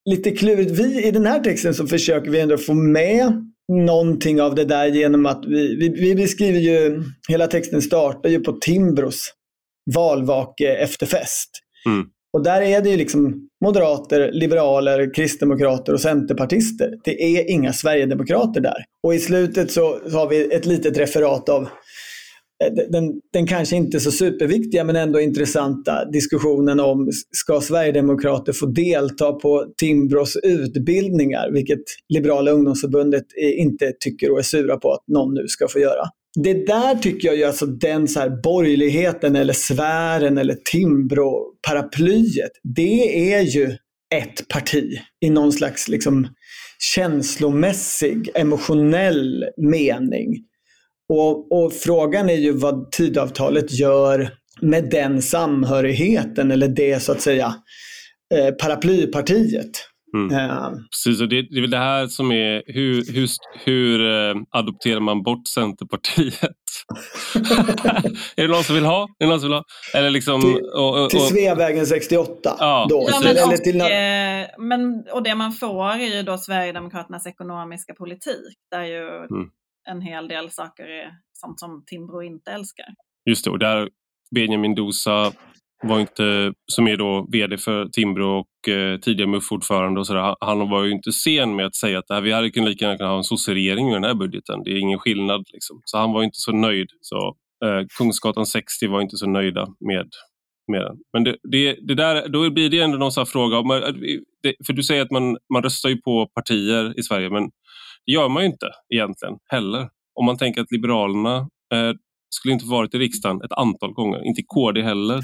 [0.10, 0.72] lite klurigt.
[0.72, 4.86] Vi, I den här texten så försöker vi ändå få med någonting av det där
[4.86, 9.34] genom att vi, vi, vi beskriver ju, hela texten startar ju på Timbros
[9.96, 11.50] valvake efterfest.
[11.86, 12.06] Mm.
[12.34, 16.94] Och där är det ju liksom moderater, liberaler, kristdemokrater och centerpartister.
[17.04, 18.86] Det är inga sverigedemokrater där.
[19.04, 21.70] Och i slutet så, så har vi ett litet referat av eh,
[22.64, 28.66] Eh, den, den kanske inte så superviktiga men ändå intressanta diskussionen om ska Sverigedemokrater få
[28.66, 31.84] delta på Timbros utbildningar, vilket
[32.14, 36.06] Liberala ungdomsförbundet eh, inte tycker och är sura på att någon nu ska få göra
[36.44, 42.52] det där tycker jag ju alltså den så här borgerligheten eller sfären eller Timbro-paraplyet.
[42.76, 43.66] Det är ju
[44.16, 46.28] ett parti i någon slags liksom
[46.96, 50.36] känslomässig, emotionell mening.
[51.14, 54.30] Och, och frågan är ju vad Tidavtalet gör
[54.62, 57.56] med den samhörigheten eller det så att säga
[58.36, 59.72] eh, paraplypartiet.
[60.16, 60.50] Mm.
[60.50, 63.30] Uh, Precis, och det, det är väl det här som är hur, hur,
[63.66, 66.36] hur uh, adopterar man bort Centerpartiet?
[68.36, 69.08] är det någon som vill ha?
[69.20, 69.64] Är det någon som vill ha?
[69.96, 72.56] Eller liksom, till, och, och, till Sveavägen 68?
[72.60, 73.08] Ja, då.
[73.12, 73.82] Ja, men, och, till...
[73.82, 73.88] Eh,
[74.58, 79.50] men, och det man får är ju då Sverigedemokraternas ekonomiska politik där ju mm
[79.86, 82.86] en hel del saker är sånt som Timbro inte älskar.
[83.30, 83.90] Just det, och där
[84.36, 85.32] Benjamin Dosa
[85.84, 90.70] var inte, som är då VD för Timbro och eh, tidigare MUF-ordförande och sådär, han
[90.70, 93.12] var ju inte sen med att säga att här, vi hade kunnat lika gärna kunnat
[93.12, 94.64] ha en sosseregering i den här budgeten.
[94.64, 95.44] Det är ingen skillnad.
[95.54, 95.82] Liksom.
[95.86, 96.88] Så han var inte så nöjd.
[97.02, 100.10] Så, eh, Kungsgatan 60 var inte så nöjda med,
[100.72, 100.98] med den.
[101.14, 103.58] Men det, det, det där, då blir det ändå någon sån fråga.
[103.58, 107.50] Eh, för du säger att man, man röstar ju på partier i Sverige, men
[108.06, 109.90] det gör man ju inte egentligen heller.
[110.20, 111.38] Om man tänker att Liberalerna
[111.74, 111.94] eh,
[112.30, 115.24] skulle inte varit i riksdagen ett antal gånger, inte KD heller.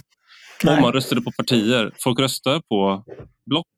[0.63, 0.75] Nej.
[0.75, 1.91] Om man röstade på partier.
[2.03, 3.03] Folk röstar på
[3.49, 3.75] block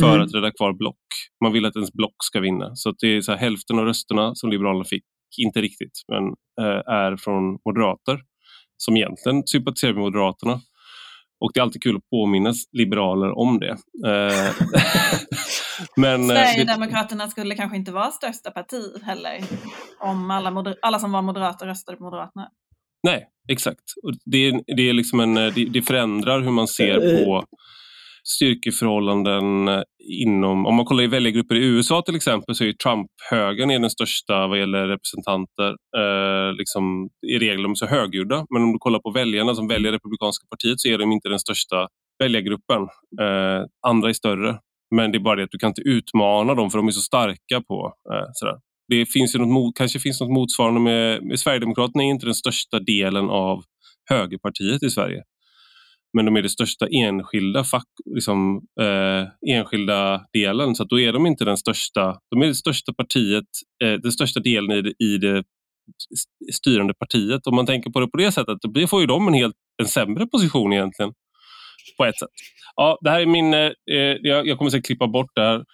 [0.00, 0.22] för mm.
[0.22, 0.96] att rädda kvar block.
[1.44, 2.70] Man vill att ens block ska vinna.
[2.74, 5.04] Så det är så här, hälften av rösterna som Liberalerna fick,
[5.38, 6.24] inte riktigt, men
[6.66, 8.20] eh, är från moderater
[8.76, 10.60] som egentligen sympatiserar med Moderaterna.
[11.40, 13.76] Och det är alltid kul att påminna liberaler om det.
[14.06, 14.52] Eh,
[15.96, 19.40] men, eh, Sverigedemokraterna skulle kanske inte vara största parti heller
[20.00, 22.48] om alla, alla som var moderater röstade på Moderaterna.
[23.02, 23.84] Nej, exakt.
[24.24, 27.44] Det, det, är liksom en, det, det förändrar hur man ser eh, på
[28.36, 30.66] styrkeförhållanden eh, inom...
[30.66, 34.58] Om man kollar i väljargrupper i USA till exempel så är Trump-högern den största vad
[34.58, 35.68] gäller representanter.
[35.96, 38.46] Eh, liksom, I regel de är så högljudda.
[38.50, 41.38] Men om du kollar på väljarna som väljer Republikanska partiet så är de inte den
[41.38, 42.82] största väljargruppen.
[43.20, 44.58] Eh, andra är större.
[44.94, 47.00] Men det är bara det att du kan inte utmana dem för de är så
[47.00, 48.56] starka på eh, sådär
[48.90, 52.78] det finns ju något, kanske finns något motsvarande med, med Sverigedemokraterna är inte den största
[52.78, 53.64] delen av
[54.10, 55.22] högerpartiet i Sverige.
[56.12, 61.26] Men de är det största enskilda, fack, liksom, eh, enskilda delen, så då är de
[61.26, 62.16] inte den största.
[62.30, 63.44] De är det största partiet,
[63.84, 65.44] eh, den största delen i det, i det
[66.52, 67.46] styrande partiet.
[67.46, 69.88] Om man tänker på det på det sättet, då får ju de en helt en
[69.88, 71.12] sämre position egentligen
[71.96, 72.28] på ett sätt.
[72.76, 73.54] Ja, det här är min...
[73.54, 75.64] Eh, eh jag, jag kommer säkert klippa bort det här.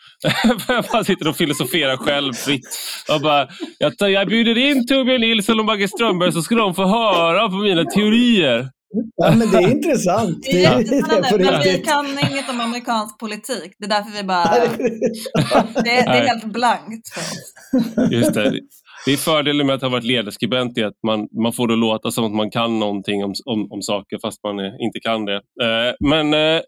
[0.68, 2.68] jag bara sitter och filosoferar själv fritt.
[3.08, 6.84] Jag, bara, jag, jag bjuder in Torbjörn Nilsson och Maggie Strömberg så ska de få
[6.84, 8.70] höra på mina teorier.
[9.16, 10.42] Ja, men det är intressant.
[10.42, 13.72] Det är det men vi kan inget om amerikansk politik.
[13.78, 14.44] Det är därför vi bara...
[15.74, 18.12] Det, det är helt blankt för oss.
[18.12, 18.60] Just det.
[19.06, 22.10] Det är fördelen med att ha varit ledarskribent är att man, man får det låta
[22.10, 25.34] som att man kan någonting om, om, om saker fast man inte kan det.
[25.36, 26.62] Eh, men eh,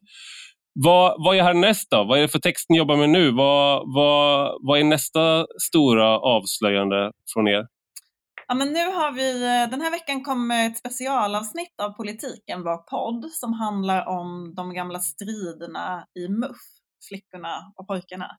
[0.85, 2.05] vad, vad är härnäst då?
[2.05, 3.31] Vad är det för text ni jobbar med nu?
[3.31, 7.65] Vad, vad, vad är nästa stora avslöjande från er?
[8.49, 12.77] Ja, men nu har vi, eh, den här veckan kommer ett specialavsnitt av Politiken, vår
[12.77, 16.57] podd, som handlar om de gamla striderna i MUF,
[17.09, 18.39] flickorna och pojkarna.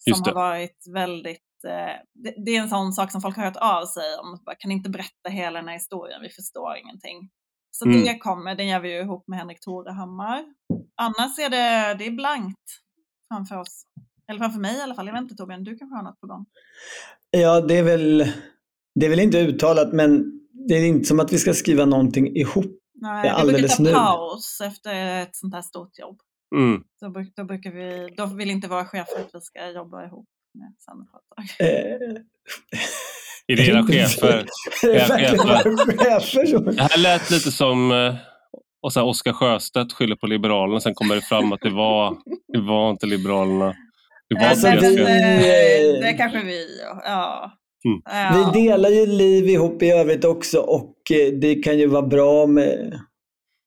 [0.00, 3.56] Som har varit väldigt Eh, det, det, är en sån sak som folk har hört
[3.56, 4.38] av sig om.
[4.58, 7.30] Kan inte berätta hela den här historien, vi förstår ingenting.
[7.70, 8.02] Så mm.
[8.02, 10.44] det kommer, den gör vi ju ihop med Henrik Torehammar.
[10.96, 12.70] Annars är det, det är blankt
[13.32, 13.84] framför oss.
[14.28, 15.06] Eller framför mig i alla fall.
[15.06, 16.46] Jag vet inte Torbjörn, du kanske har något på gång?
[17.30, 18.32] Ja, det är väl,
[19.00, 22.36] det är väl inte uttalat men det är inte som att vi ska skriva någonting
[22.36, 23.92] ihop Nej, vi brukar ta nu.
[23.92, 26.20] paus efter ett sånt här stort jobb.
[26.56, 26.82] Mm.
[27.00, 30.74] Då, då, brukar vi, då vill inte våra chefer att vi ska jobba ihop med
[30.78, 31.44] samma företag.
[31.58, 32.22] Eh.
[33.46, 34.46] Ideella chefer.
[36.72, 38.14] Det här lät lite som eh,
[38.82, 40.80] och så Oskar Sjöstedt skyller på Liberalerna.
[40.80, 42.16] Sen kommer det fram att det var,
[42.52, 43.74] det var inte Liberalerna.
[44.28, 47.52] Det var alltså, vi, det, det kanske vi ja.
[47.86, 48.00] Mm.
[48.04, 48.52] ja.
[48.54, 52.46] Vi delar ju liv ihop i övrigt också och eh, det kan ju vara bra
[52.46, 53.00] med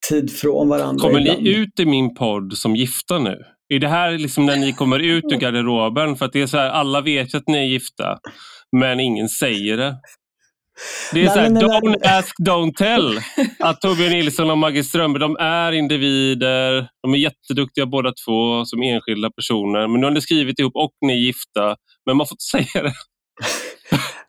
[0.10, 1.02] tid från varandra.
[1.02, 1.44] Kommer ibland.
[1.44, 3.38] ni ut i min podd som gifta nu?
[3.74, 6.16] Är det här liksom när ni kommer ut ur garderoben?
[6.16, 8.18] För att det är så här, alla vet ju att ni är gifta,
[8.78, 9.96] men ingen säger det.
[11.14, 13.20] Det är så här, don't ask, don't tell.
[13.60, 16.88] Att Torbjörn Nilsson och Maggie Strömberg, de är individer.
[17.02, 19.88] De är jätteduktiga båda två som enskilda personer.
[19.88, 21.76] Men nu har ni skrivit ihop och ni är gifta.
[22.06, 22.94] Men man får inte säga det.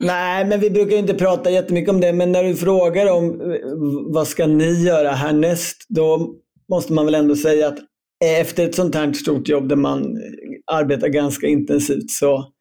[0.00, 2.12] Nej, men vi brukar inte prata jättemycket om det.
[2.12, 3.58] Men när du frågar om eh,
[4.12, 6.34] vad ska ni göra härnäst, då
[6.70, 7.78] måste man väl ändå säga att
[8.24, 10.18] efter ett sånt här stort jobb där man
[10.72, 12.52] arbetar ganska intensivt så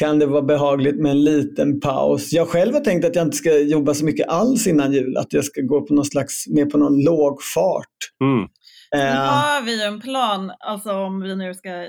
[0.00, 2.32] kan det vara behagligt med en liten paus.
[2.32, 5.16] Jag själv har tänkt att jag inte ska jobba så mycket alls innan jul.
[5.16, 7.96] Att jag ska gå på någon slags, med på någon låg fart.
[8.24, 8.48] Mm.
[8.92, 11.86] Nu har vi en plan, alltså om vi nu ska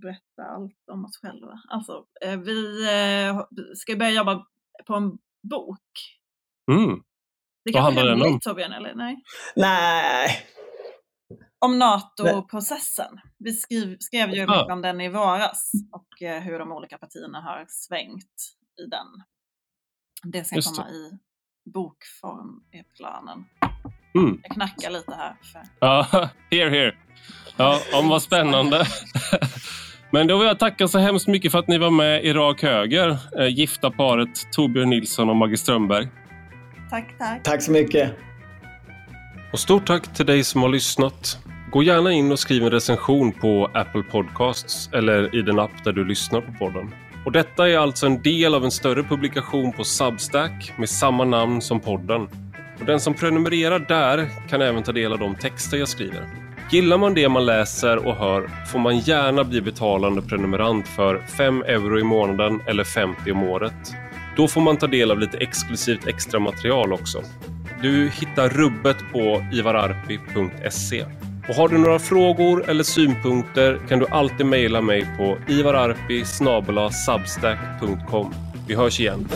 [0.00, 1.60] berätta allt om oss själva.
[1.68, 2.82] Alltså, eh, vi
[3.26, 3.40] eh,
[3.74, 4.46] ska börja jobba
[4.86, 5.10] på en
[5.50, 5.80] bok.
[6.72, 7.02] Mm.
[7.64, 8.40] Det Vad handlar den om?
[8.40, 8.94] Torbjörn, eller?
[8.94, 9.16] Nej.
[9.56, 10.46] Nej,
[11.58, 13.20] Om NATO-processen.
[13.38, 14.72] Vi skriv, skrev ju Ah.
[14.72, 19.06] om den i våras och eh, hur de olika partierna har svängt i den.
[20.32, 21.18] Det ska Just komma i
[21.74, 23.44] bokform i planen.
[24.14, 24.40] Mm.
[24.42, 25.36] Jag knackar lite här.
[25.52, 25.62] För...
[25.80, 26.06] Ja,
[26.50, 26.96] here, here.
[27.56, 28.86] Ja, om vad spännande.
[30.10, 32.62] Men då vill jag tacka så hemskt mycket för att ni var med i Rak
[32.62, 33.18] Höger.
[33.38, 36.08] Eh, gifta paret Torbjörn Nilsson och Maggie Strömberg.
[36.90, 37.42] Tack, tack.
[37.42, 38.10] tack så mycket.
[39.52, 41.38] Och stort tack till dig som har lyssnat.
[41.70, 45.92] Gå gärna in och skriv en recension på Apple Podcasts eller i den app där
[45.92, 46.94] du lyssnar på podden.
[47.24, 51.60] Och detta är alltså en del av en större publikation på Substack med samma namn
[51.60, 52.28] som podden.
[52.80, 56.41] Och den som prenumererar där kan även ta del av de texter jag skriver.
[56.72, 61.62] Gillar man det man läser och hör får man gärna bli betalande prenumerant för 5
[61.62, 63.94] euro i månaden eller 50 om året.
[64.36, 67.22] Då får man ta del av lite exklusivt extra material också.
[67.82, 71.04] Du hittar rubbet på ivararpi.se.
[71.48, 78.34] Och har du några frågor eller synpunkter kan du alltid mejla mig på ivararpi.substack.com.
[78.68, 79.28] Vi hörs igen.